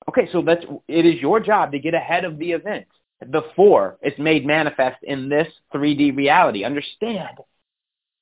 Okay, 0.09 0.29
so 0.31 0.41
that's, 0.41 0.65
it 0.87 1.05
is 1.05 1.21
your 1.21 1.39
job 1.39 1.71
to 1.71 1.79
get 1.79 1.93
ahead 1.93 2.25
of 2.25 2.37
the 2.37 2.51
event 2.51 2.87
before 3.29 3.97
it's 4.01 4.19
made 4.19 4.45
manifest 4.45 5.01
in 5.03 5.29
this 5.29 5.47
3D 5.73 6.15
reality. 6.15 6.63
Understand 6.63 7.37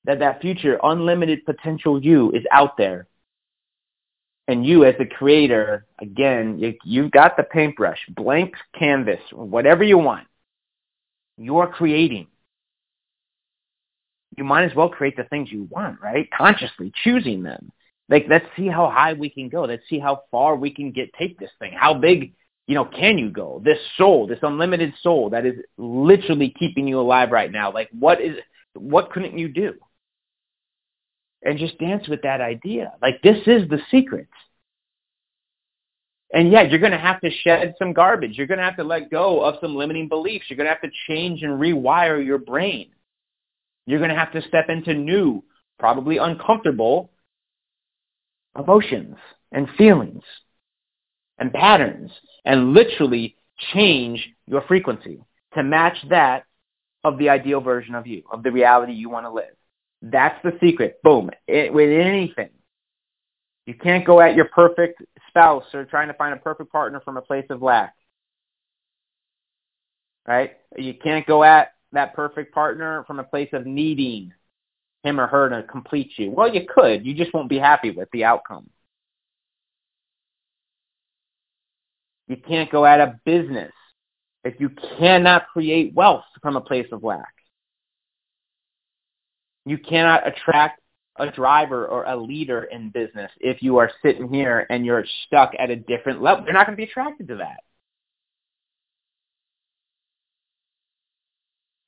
that 0.05 0.19
that 0.19 0.41
future 0.41 0.79
unlimited 0.83 1.45
potential 1.45 2.01
you 2.01 2.31
is 2.31 2.43
out 2.51 2.77
there 2.77 3.07
and 4.51 4.65
you 4.65 4.85
as 4.85 4.95
the 4.99 5.05
creator, 5.05 5.85
again, 5.99 6.59
you, 6.59 6.75
you've 6.83 7.11
got 7.11 7.37
the 7.37 7.43
paintbrush, 7.43 7.99
blank 8.09 8.53
canvas, 8.77 9.19
whatever 9.31 9.83
you 9.83 9.97
want. 9.97 10.27
You're 11.37 11.67
creating. 11.67 12.27
You 14.37 14.43
might 14.43 14.65
as 14.65 14.75
well 14.75 14.89
create 14.89 15.17
the 15.17 15.23
things 15.25 15.51
you 15.51 15.67
want, 15.69 15.99
right? 16.01 16.29
Consciously 16.37 16.91
choosing 17.03 17.43
them. 17.43 17.71
Like, 18.09 18.25
let's 18.29 18.45
see 18.55 18.67
how 18.67 18.89
high 18.89 19.13
we 19.13 19.29
can 19.29 19.49
go. 19.49 19.63
Let's 19.63 19.87
see 19.89 19.99
how 19.99 20.23
far 20.31 20.55
we 20.55 20.69
can 20.69 20.91
get, 20.91 21.13
take 21.13 21.39
this 21.39 21.51
thing. 21.59 21.73
How 21.73 21.93
big, 21.93 22.33
you 22.67 22.75
know, 22.75 22.85
can 22.85 23.17
you 23.17 23.29
go? 23.29 23.61
This 23.63 23.79
soul, 23.97 24.27
this 24.27 24.39
unlimited 24.43 24.93
soul 25.01 25.29
that 25.31 25.45
is 25.45 25.55
literally 25.77 26.53
keeping 26.59 26.87
you 26.87 26.99
alive 26.99 27.31
right 27.31 27.51
now. 27.51 27.71
Like 27.71 27.89
what 27.97 28.21
is, 28.21 28.35
what 28.73 29.11
couldn't 29.11 29.37
you 29.37 29.47
do? 29.47 29.75
And 31.43 31.57
just 31.57 31.79
dance 31.79 32.07
with 32.07 32.21
that 32.21 32.39
idea. 32.39 32.93
Like 33.01 33.21
this 33.23 33.37
is 33.47 33.67
the 33.69 33.79
secret. 33.89 34.27
And 36.33 36.51
yeah, 36.51 36.61
you're 36.61 36.79
going 36.79 36.93
to 36.93 36.97
have 36.97 37.19
to 37.21 37.29
shed 37.29 37.75
some 37.77 37.93
garbage. 37.93 38.37
You're 38.37 38.47
going 38.47 38.59
to 38.59 38.63
have 38.63 38.77
to 38.77 38.83
let 38.83 39.11
go 39.11 39.41
of 39.41 39.55
some 39.59 39.75
limiting 39.75 40.07
beliefs. 40.07 40.45
You're 40.47 40.57
going 40.57 40.67
to 40.67 40.73
have 40.73 40.81
to 40.81 40.91
change 41.07 41.43
and 41.43 41.59
rewire 41.59 42.23
your 42.25 42.37
brain. 42.37 42.91
You're 43.85 43.99
going 43.99 44.11
to 44.11 44.15
have 44.15 44.31
to 44.33 44.41
step 44.47 44.69
into 44.69 44.93
new, 44.93 45.43
probably 45.79 46.17
uncomfortable 46.17 47.11
emotions 48.57 49.15
and 49.51 49.67
feelings 49.77 50.23
and 51.37 51.51
patterns 51.51 52.11
and 52.45 52.73
literally 52.73 53.35
change 53.73 54.29
your 54.47 54.61
frequency 54.67 55.23
to 55.53 55.63
match 55.63 55.97
that 56.09 56.45
of 57.03 57.17
the 57.17 57.29
ideal 57.29 57.61
version 57.61 57.95
of 57.95 58.07
you, 58.07 58.23
of 58.31 58.43
the 58.43 58.51
reality 58.51 58.93
you 58.93 59.09
want 59.09 59.25
to 59.25 59.31
live. 59.31 59.55
That's 60.01 60.41
the 60.43 60.57
secret. 60.59 60.99
Boom. 61.03 61.29
It, 61.47 61.73
with 61.73 61.89
anything. 61.89 62.49
You 63.65 63.75
can't 63.75 64.05
go 64.05 64.19
at 64.19 64.35
your 64.35 64.45
perfect 64.45 65.01
spouse 65.27 65.65
or 65.73 65.85
trying 65.85 66.07
to 66.07 66.13
find 66.15 66.33
a 66.33 66.37
perfect 66.37 66.71
partner 66.71 66.99
from 67.01 67.17
a 67.17 67.21
place 67.21 67.45
of 67.49 67.61
lack. 67.61 67.93
Right? 70.27 70.53
You 70.77 70.93
can't 70.93 71.25
go 71.25 71.43
at 71.43 71.73
that 71.91 72.15
perfect 72.15 72.53
partner 72.53 73.03
from 73.05 73.19
a 73.19 73.23
place 73.23 73.49
of 73.53 73.65
needing 73.65 74.33
him 75.03 75.19
or 75.19 75.27
her 75.27 75.49
to 75.49 75.63
complete 75.63 76.11
you. 76.17 76.31
Well, 76.31 76.53
you 76.53 76.65
could. 76.67 77.05
You 77.05 77.13
just 77.13 77.33
won't 77.33 77.49
be 77.49 77.59
happy 77.59 77.91
with 77.91 78.09
the 78.11 78.23
outcome. 78.23 78.69
You 82.27 82.37
can't 82.37 82.71
go 82.71 82.85
at 82.85 83.01
a 83.01 83.19
business 83.25 83.73
if 84.43 84.59
you 84.59 84.69
cannot 84.97 85.47
create 85.49 85.93
wealth 85.93 86.23
from 86.41 86.55
a 86.55 86.61
place 86.61 86.87
of 86.91 87.03
lack. 87.03 87.40
You 89.65 89.77
cannot 89.77 90.27
attract 90.27 90.81
a 91.17 91.29
driver 91.29 91.85
or 91.85 92.05
a 92.05 92.15
leader 92.15 92.63
in 92.63 92.89
business 92.89 93.31
if 93.39 93.61
you 93.61 93.77
are 93.77 93.91
sitting 94.03 94.33
here 94.33 94.65
and 94.69 94.85
you're 94.85 95.05
stuck 95.27 95.51
at 95.59 95.69
a 95.69 95.75
different 95.75 96.21
level. 96.21 96.45
You're 96.45 96.53
not 96.53 96.65
going 96.65 96.75
to 96.75 96.81
be 96.83 96.89
attracted 96.89 97.27
to 97.27 97.35
that. 97.37 97.61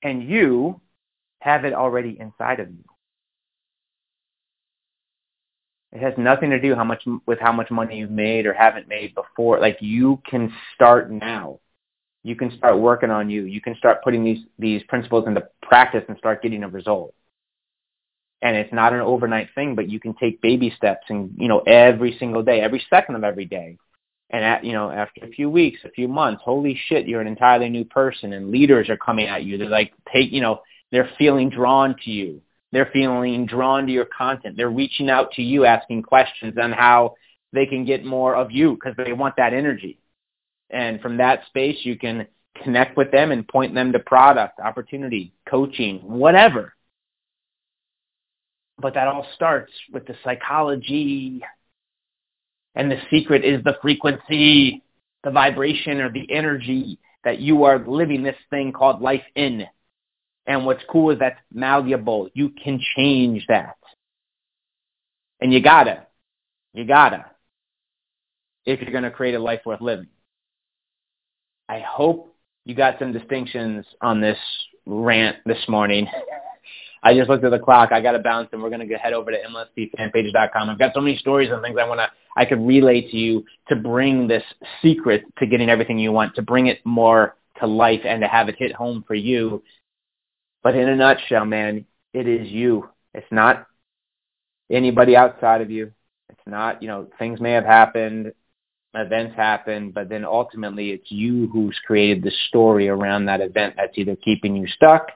And 0.03 0.29
you 0.29 0.81
have 1.39 1.65
it 1.65 1.73
already 1.73 2.17
inside 2.19 2.59
of 2.59 2.69
you. 2.69 2.83
It 5.93 6.01
has 6.01 6.13
nothing 6.17 6.49
to 6.49 6.59
do 6.59 6.75
how 6.75 6.83
much 6.83 7.03
with 7.27 7.39
how 7.39 7.51
much 7.51 7.69
money 7.69 7.97
you've 7.97 8.09
made 8.09 8.45
or 8.45 8.53
haven't 8.53 8.87
made 8.87 9.13
before. 9.13 9.59
Like 9.59 9.77
you 9.79 10.21
can 10.29 10.51
start 10.73 11.11
now. 11.11 11.59
You 12.23 12.35
can 12.35 12.55
start 12.57 12.79
working 12.79 13.11
on 13.11 13.29
you. 13.29 13.43
You 13.43 13.61
can 13.61 13.75
start 13.75 14.03
putting 14.03 14.23
these 14.23 14.39
these 14.57 14.81
principles 14.83 15.27
into 15.27 15.47
practice 15.61 16.03
and 16.07 16.17
start 16.17 16.41
getting 16.41 16.63
a 16.63 16.67
result. 16.67 17.13
And 18.43 18.55
it's 18.55 18.73
not 18.73 18.93
an 18.93 18.99
overnight 18.99 19.49
thing, 19.55 19.73
but 19.73 19.89
you 19.89 19.99
can 19.99 20.13
take 20.13 20.41
baby 20.41 20.71
steps 20.77 21.05
and 21.09 21.33
you 21.37 21.47
know 21.47 21.59
every 21.59 22.15
single 22.19 22.43
day, 22.43 22.61
every 22.61 22.85
second 22.89 23.15
of 23.15 23.23
every 23.23 23.45
day. 23.45 23.77
And 24.29 24.43
at, 24.43 24.63
you 24.63 24.73
know, 24.73 24.89
after 24.89 25.23
a 25.23 25.29
few 25.29 25.49
weeks, 25.49 25.79
a 25.85 25.91
few 25.91 26.07
months, 26.07 26.41
holy 26.43 26.79
shit, 26.87 27.07
you're 27.07 27.21
an 27.21 27.27
entirely 27.27 27.69
new 27.69 27.85
person 27.85 28.33
and 28.33 28.49
leaders 28.49 28.89
are 28.89 28.97
coming 28.97 29.27
at 29.27 29.43
you. 29.43 29.57
They're 29.57 29.69
like 29.69 29.93
take, 30.11 30.31
you 30.31 30.41
know, 30.41 30.61
they're 30.91 31.09
feeling 31.17 31.49
drawn 31.49 31.95
to 32.03 32.11
you 32.11 32.41
they're 32.73 32.89
feeling 32.91 33.45
drawn 33.45 33.85
to 33.85 33.91
your 33.91 34.05
content. 34.05 34.57
They're 34.57 34.69
reaching 34.69 35.07
out 35.07 35.31
to 35.33 35.43
you 35.43 35.63
asking 35.63 36.01
questions 36.01 36.55
on 36.59 36.71
how 36.71 37.13
they 37.53 37.67
can 37.67 37.85
get 37.85 38.03
more 38.03 38.35
of 38.35 38.51
you 38.51 38.73
because 38.73 38.95
they 38.97 39.13
want 39.13 39.35
that 39.37 39.53
energy. 39.53 39.99
And 40.71 40.99
from 40.99 41.17
that 41.17 41.45
space, 41.45 41.77
you 41.83 41.97
can 41.99 42.25
connect 42.63 42.97
with 42.97 43.11
them 43.11 43.31
and 43.31 43.47
point 43.47 43.75
them 43.75 43.91
to 43.91 43.99
product, 43.99 44.59
opportunity, 44.59 45.33
coaching, 45.47 45.99
whatever. 45.99 46.73
But 48.79 48.95
that 48.95 49.07
all 49.07 49.25
starts 49.35 49.71
with 49.91 50.05
the 50.05 50.15
psychology. 50.23 51.41
And 52.75 52.91
the 52.91 52.99
secret 53.11 53.45
is 53.45 53.63
the 53.63 53.77
frequency, 53.81 54.83
the 55.23 55.31
vibration 55.31 56.01
or 56.01 56.11
the 56.11 56.29
energy 56.31 56.99
that 57.23 57.39
you 57.39 57.63
are 57.63 57.79
living 57.87 58.23
this 58.23 58.35
thing 58.49 58.71
called 58.71 59.01
life 59.01 59.23
in. 59.35 59.65
And 60.45 60.65
what's 60.65 60.83
cool 60.89 61.11
is 61.11 61.19
that's 61.19 61.39
malleable. 61.53 62.29
You 62.33 62.49
can 62.49 62.79
change 62.95 63.45
that. 63.47 63.77
And 65.39 65.53
you 65.53 65.61
gotta. 65.61 66.07
You 66.73 66.85
gotta. 66.85 67.25
If 68.65 68.81
you're 68.81 68.91
going 68.91 69.03
to 69.03 69.11
create 69.11 69.35
a 69.35 69.39
life 69.39 69.61
worth 69.65 69.81
living. 69.81 70.07
I 71.69 71.79
hope 71.79 72.35
you 72.65 72.75
got 72.75 72.99
some 72.99 73.11
distinctions 73.11 73.85
on 74.01 74.21
this 74.21 74.37
rant 74.85 75.37
this 75.45 75.63
morning. 75.67 76.07
I 77.03 77.13
just 77.13 77.29
looked 77.29 77.43
at 77.43 77.51
the 77.51 77.59
clock. 77.59 77.91
I 77.91 78.01
got 78.01 78.13
to 78.13 78.19
bounce, 78.19 78.49
and 78.53 78.63
we're 78.63 78.69
going 78.69 78.87
to 78.87 78.95
head 78.95 79.13
over 79.13 79.29
to 79.31 79.37
mlspfanpage.com. 79.37 80.69
I've 80.69 80.79
got 80.79 80.93
so 80.93 81.01
many 81.01 81.17
stories 81.17 81.51
and 81.51 81.61
things 81.61 81.77
I 81.79 81.87
want 81.87 81.99
to, 81.99 82.09
I 82.35 82.45
could 82.45 82.65
relay 82.65 83.01
to 83.01 83.17
you 83.17 83.45
to 83.67 83.75
bring 83.75 84.27
this 84.27 84.43
secret 84.81 85.23
to 85.39 85.45
getting 85.45 85.69
everything 85.69 85.99
you 85.99 86.11
want, 86.11 86.35
to 86.35 86.41
bring 86.41 86.67
it 86.67 86.79
more 86.85 87.35
to 87.59 87.67
life, 87.67 88.01
and 88.05 88.21
to 88.21 88.27
have 88.27 88.49
it 88.49 88.55
hit 88.57 88.73
home 88.73 89.03
for 89.05 89.15
you 89.15 89.61
but 90.63 90.75
in 90.75 90.87
a 90.87 90.95
nutshell, 90.95 91.45
man, 91.45 91.85
it 92.13 92.27
is 92.27 92.49
you. 92.49 92.89
It's 93.13 93.27
not 93.31 93.67
anybody 94.71 95.15
outside 95.15 95.61
of 95.61 95.69
you. 95.69 95.91
It's 96.29 96.41
not, 96.47 96.81
you 96.81 96.87
know, 96.87 97.07
things 97.19 97.41
may 97.41 97.51
have 97.51 97.65
happened, 97.65 98.31
events 98.95 99.35
happen, 99.35 99.91
but 99.91 100.07
then 100.07 100.23
ultimately 100.23 100.91
it's 100.91 101.11
you 101.11 101.49
who's 101.51 101.77
created 101.85 102.23
the 102.23 102.31
story 102.47 102.87
around 102.87 103.25
that 103.25 103.41
event 103.41 103.75
that's 103.75 103.97
either 103.97 104.15
keeping 104.15 104.55
you 104.55 104.67
stuck, 104.67 105.11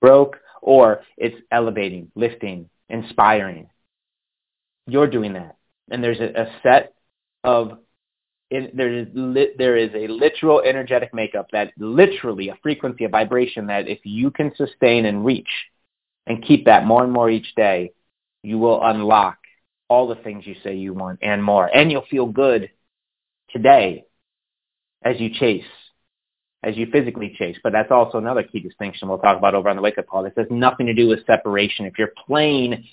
broke, 0.00 0.36
or 0.62 1.02
it's 1.18 1.36
elevating, 1.50 2.10
lifting, 2.14 2.70
inspiring. 2.88 3.68
You're 4.86 5.08
doing 5.08 5.34
that. 5.34 5.56
And 5.90 6.02
there's 6.02 6.20
a, 6.20 6.42
a 6.42 6.52
set 6.62 6.94
of 7.44 7.78
it, 8.50 8.76
there 8.76 8.92
is 8.92 9.06
there 9.56 9.76
is 9.76 9.90
a 9.94 10.12
literal 10.12 10.60
energetic 10.60 11.14
makeup 11.14 11.48
that 11.52 11.72
literally 11.78 12.48
a 12.50 12.58
frequency, 12.62 13.04
a 13.04 13.08
vibration 13.08 13.66
that 13.66 13.88
if 13.88 14.00
you 14.04 14.30
can 14.30 14.54
sustain 14.56 15.06
and 15.06 15.24
reach 15.24 15.48
and 16.26 16.44
keep 16.44 16.66
that 16.66 16.84
more 16.84 17.02
and 17.02 17.12
more 17.12 17.30
each 17.30 17.54
day, 17.54 17.92
you 18.42 18.58
will 18.58 18.82
unlock 18.84 19.38
all 19.88 20.06
the 20.06 20.16
things 20.16 20.46
you 20.46 20.54
say 20.62 20.76
you 20.76 20.94
want 20.94 21.18
and 21.22 21.42
more. 21.42 21.66
And 21.66 21.90
you'll 21.90 22.06
feel 22.10 22.26
good 22.26 22.70
today 23.50 24.04
as 25.02 25.18
you 25.18 25.30
chase, 25.30 25.64
as 26.62 26.76
you 26.76 26.86
physically 26.92 27.34
chase. 27.38 27.56
But 27.62 27.72
that's 27.72 27.90
also 27.90 28.18
another 28.18 28.42
key 28.42 28.60
distinction 28.60 29.08
we'll 29.08 29.18
talk 29.18 29.38
about 29.38 29.54
over 29.54 29.68
on 29.68 29.76
the 29.76 29.82
wake 29.82 29.98
up 29.98 30.06
call. 30.06 30.22
This 30.22 30.32
has 30.36 30.46
nothing 30.50 30.86
to 30.86 30.94
do 30.94 31.08
with 31.08 31.26
separation. 31.26 31.86
If 31.86 31.98
you're 31.98 32.12
playing 32.26 32.84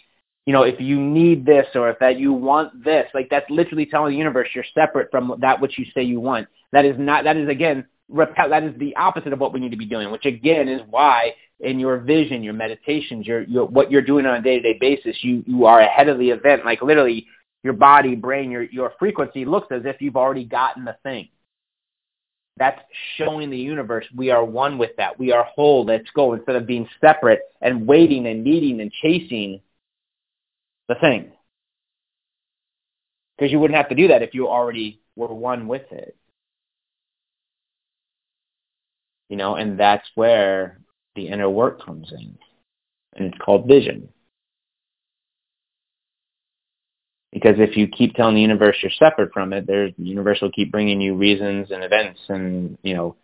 you 0.49 0.53
know, 0.53 0.63
if 0.63 0.79
you 0.81 0.99
need 0.99 1.45
this 1.45 1.67
or 1.75 1.91
if 1.91 1.99
that 1.99 2.17
you 2.17 2.33
want 2.33 2.83
this, 2.83 3.05
like 3.13 3.27
that's 3.29 3.47
literally 3.51 3.85
telling 3.85 4.13
the 4.13 4.17
universe 4.17 4.47
you're 4.55 4.65
separate 4.73 5.11
from 5.11 5.35
that 5.41 5.61
which 5.61 5.77
you 5.77 5.85
say 5.93 6.01
you 6.01 6.19
want. 6.19 6.47
That 6.71 6.85
is 6.85 6.95
not, 6.97 7.23
that 7.25 7.37
is 7.37 7.47
again, 7.47 7.85
repel, 8.09 8.49
that 8.49 8.63
is 8.63 8.73
the 8.79 8.95
opposite 8.95 9.31
of 9.31 9.39
what 9.39 9.53
we 9.53 9.59
need 9.59 9.69
to 9.69 9.77
be 9.77 9.85
doing, 9.85 10.09
which 10.09 10.25
again 10.25 10.67
is 10.67 10.81
why 10.89 11.33
in 11.59 11.79
your 11.79 11.99
vision, 11.99 12.41
your 12.41 12.55
meditations, 12.55 13.27
your, 13.27 13.43
your 13.43 13.65
what 13.65 13.91
you're 13.91 14.01
doing 14.01 14.25
on 14.25 14.37
a 14.37 14.41
day-to-day 14.41 14.79
basis, 14.79 15.15
you, 15.21 15.43
you 15.45 15.65
are 15.65 15.81
ahead 15.81 16.09
of 16.09 16.17
the 16.17 16.31
event. 16.31 16.65
Like 16.65 16.81
literally 16.81 17.27
your 17.63 17.73
body, 17.73 18.15
brain, 18.15 18.49
your, 18.49 18.63
your 18.63 18.93
frequency 18.97 19.45
looks 19.45 19.67
as 19.69 19.83
if 19.85 20.01
you've 20.01 20.17
already 20.17 20.45
gotten 20.45 20.83
the 20.83 20.95
thing. 21.03 21.29
That's 22.59 22.79
showing 23.15 23.49
the 23.49 23.57
universe 23.57 24.05
we 24.15 24.29
are 24.31 24.43
one 24.43 24.77
with 24.77 24.91
that. 24.97 25.17
We 25.17 25.31
are 25.31 25.45
whole. 25.45 25.85
Let's 25.85 26.09
go. 26.13 26.33
Instead 26.33 26.57
of 26.57 26.67
being 26.67 26.87
separate 27.01 27.39
and 27.61 27.87
waiting 27.87 28.27
and 28.27 28.43
needing 28.43 28.81
and 28.81 28.91
chasing, 28.91 29.61
the 30.89 30.95
thing. 30.95 31.31
Because 33.37 33.51
you 33.51 33.59
wouldn't 33.59 33.77
have 33.77 33.89
to 33.89 33.95
do 33.95 34.09
that 34.09 34.21
if 34.21 34.33
you 34.33 34.49
already 34.49 34.99
were 35.15 35.33
one 35.33 35.67
with 35.67 35.89
it. 35.91 36.17
You 39.29 39.37
know, 39.37 39.55
and 39.55 39.79
that's 39.79 40.07
where 40.15 40.81
the 41.15 41.29
inner 41.29 41.49
work 41.49 41.83
comes 41.85 42.11
in. 42.11 42.37
And 43.15 43.27
it's 43.27 43.37
called 43.37 43.67
vision. 43.67 44.09
Because 47.31 47.55
if 47.59 47.77
you 47.77 47.87
keep 47.87 48.15
telling 48.15 48.35
the 48.35 48.41
universe 48.41 48.75
you're 48.81 48.91
separate 48.97 49.31
from 49.31 49.53
it, 49.53 49.67
the 49.67 49.93
universe 49.97 50.39
will 50.41 50.51
keep 50.51 50.71
bringing 50.71 50.99
you 50.99 51.15
reasons 51.15 51.69
and 51.69 51.83
events 51.83 52.19
and, 52.27 52.77
you 52.81 52.95
know, 52.95 53.15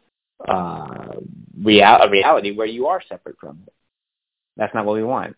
uh, 0.47 1.15
real, 1.63 1.83
a 1.83 2.09
reality 2.09 2.55
where 2.55 2.67
you 2.67 2.87
are 2.87 3.01
separate 3.07 3.37
from 3.39 3.63
it. 3.65 3.73
That's 4.57 4.73
not 4.75 4.85
what 4.85 4.95
we 4.95 5.03
want. 5.03 5.35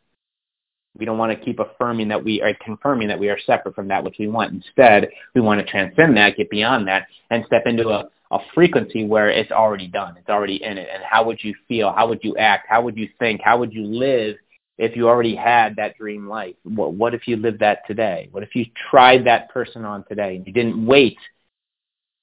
We 0.97 1.05
don't 1.05 1.17
want 1.17 1.37
to 1.37 1.45
keep 1.45 1.59
affirming 1.59 2.09
that 2.09 2.23
we 2.23 2.41
are 2.41 2.53
confirming 2.63 3.07
that 3.09 3.19
we 3.19 3.29
are 3.29 3.39
separate 3.45 3.75
from 3.75 3.87
that 3.89 4.03
which 4.03 4.15
we 4.19 4.27
want. 4.27 4.53
Instead, 4.53 5.09
we 5.33 5.41
want 5.41 5.59
to 5.59 5.65
transcend 5.65 6.17
that, 6.17 6.35
get 6.35 6.49
beyond 6.49 6.87
that, 6.87 7.07
and 7.29 7.45
step 7.45 7.63
into 7.67 7.87
a, 7.89 8.09
a 8.31 8.39
frequency 8.53 9.05
where 9.05 9.29
it's 9.29 9.51
already 9.51 9.87
done. 9.87 10.15
It's 10.17 10.29
already 10.29 10.61
in 10.63 10.77
it. 10.77 10.89
And 10.91 11.03
how 11.03 11.23
would 11.25 11.43
you 11.43 11.53
feel? 11.67 11.93
How 11.93 12.07
would 12.07 12.23
you 12.23 12.35
act? 12.37 12.65
How 12.67 12.81
would 12.81 12.97
you 12.97 13.07
think? 13.19 13.41
How 13.43 13.59
would 13.59 13.73
you 13.73 13.85
live 13.85 14.37
if 14.77 14.95
you 14.95 15.07
already 15.07 15.35
had 15.35 15.75
that 15.77 15.97
dream 15.97 16.27
life? 16.27 16.55
What, 16.63 16.93
what 16.93 17.13
if 17.13 17.27
you 17.27 17.37
lived 17.37 17.59
that 17.59 17.79
today? 17.87 18.29
What 18.31 18.43
if 18.43 18.55
you 18.55 18.65
tried 18.89 19.25
that 19.25 19.49
person 19.49 19.85
on 19.85 20.05
today 20.07 20.35
and 20.35 20.45
you 20.45 20.53
didn't 20.53 20.85
wait 20.85 21.17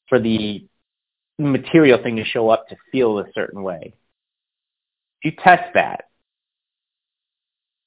for 0.08 0.20
the 0.20 0.66
material 1.38 2.02
thing 2.02 2.16
to 2.16 2.24
show 2.24 2.48
up 2.48 2.68
to 2.68 2.76
feel 2.92 3.18
a 3.18 3.24
certain 3.34 3.62
way. 3.62 3.94
If 5.22 5.32
you 5.32 5.42
test 5.42 5.74
that, 5.74 6.04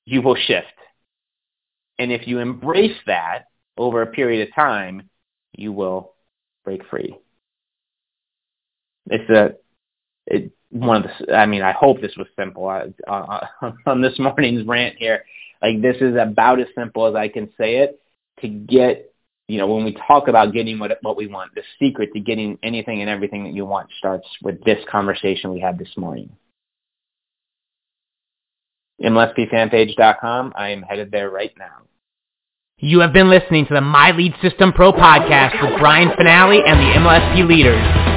you 0.05 0.21
will 0.21 0.35
shift. 0.35 0.67
And 1.99 2.11
if 2.11 2.27
you 2.27 2.39
embrace 2.39 2.97
that 3.07 3.45
over 3.77 4.01
a 4.01 4.07
period 4.07 4.47
of 4.47 4.55
time, 4.55 5.09
you 5.53 5.71
will 5.71 6.13
break 6.63 6.85
free. 6.89 7.17
It's 9.09 9.29
a 9.29 9.55
it, 10.25 10.51
one 10.69 11.03
of 11.03 11.03
the. 11.03 11.35
I 11.35 11.45
mean, 11.45 11.61
I 11.61 11.71
hope 11.71 12.01
this 12.01 12.15
was 12.17 12.27
simple 12.37 12.67
uh, 12.67 12.87
uh, 13.11 13.71
on 13.85 14.01
this 14.01 14.17
morning's 14.19 14.65
rant 14.65 14.95
here. 14.97 15.23
Like 15.61 15.81
this 15.81 15.97
is 16.01 16.15
about 16.19 16.59
as 16.59 16.67
simple 16.75 17.07
as 17.07 17.15
I 17.15 17.27
can 17.27 17.49
say 17.57 17.77
it 17.77 17.99
to 18.41 18.47
get. 18.47 19.13
You 19.49 19.57
know, 19.59 19.73
when 19.73 19.85
we 19.85 19.95
talk 20.07 20.27
about 20.27 20.51
getting 20.51 20.77
what 20.77 20.97
what 21.01 21.15
we 21.15 21.27
want, 21.27 21.55
the 21.55 21.63
secret 21.79 22.09
to 22.13 22.19
getting 22.19 22.59
anything 22.63 23.01
and 23.01 23.09
everything 23.09 23.45
that 23.45 23.53
you 23.53 23.65
want 23.65 23.89
starts 23.97 24.27
with 24.43 24.61
this 24.65 24.83
conversation 24.91 25.53
we 25.53 25.61
had 25.61 25.79
this 25.79 25.95
morning. 25.95 26.29
MLSPfanpage.com. 29.01 30.53
I 30.55 30.69
am 30.69 30.81
headed 30.81 31.11
there 31.11 31.29
right 31.29 31.53
now. 31.57 31.83
You 32.79 32.99
have 32.99 33.13
been 33.13 33.29
listening 33.29 33.65
to 33.67 33.73
the 33.73 33.81
My 33.81 34.11
Lead 34.11 34.33
System 34.41 34.73
Pro 34.73 34.91
podcast 34.91 35.61
with 35.61 35.79
Brian 35.79 36.09
Fanale 36.09 36.61
and 36.67 36.79
the 36.79 36.99
MLSP 36.99 37.47
leaders. 37.47 38.16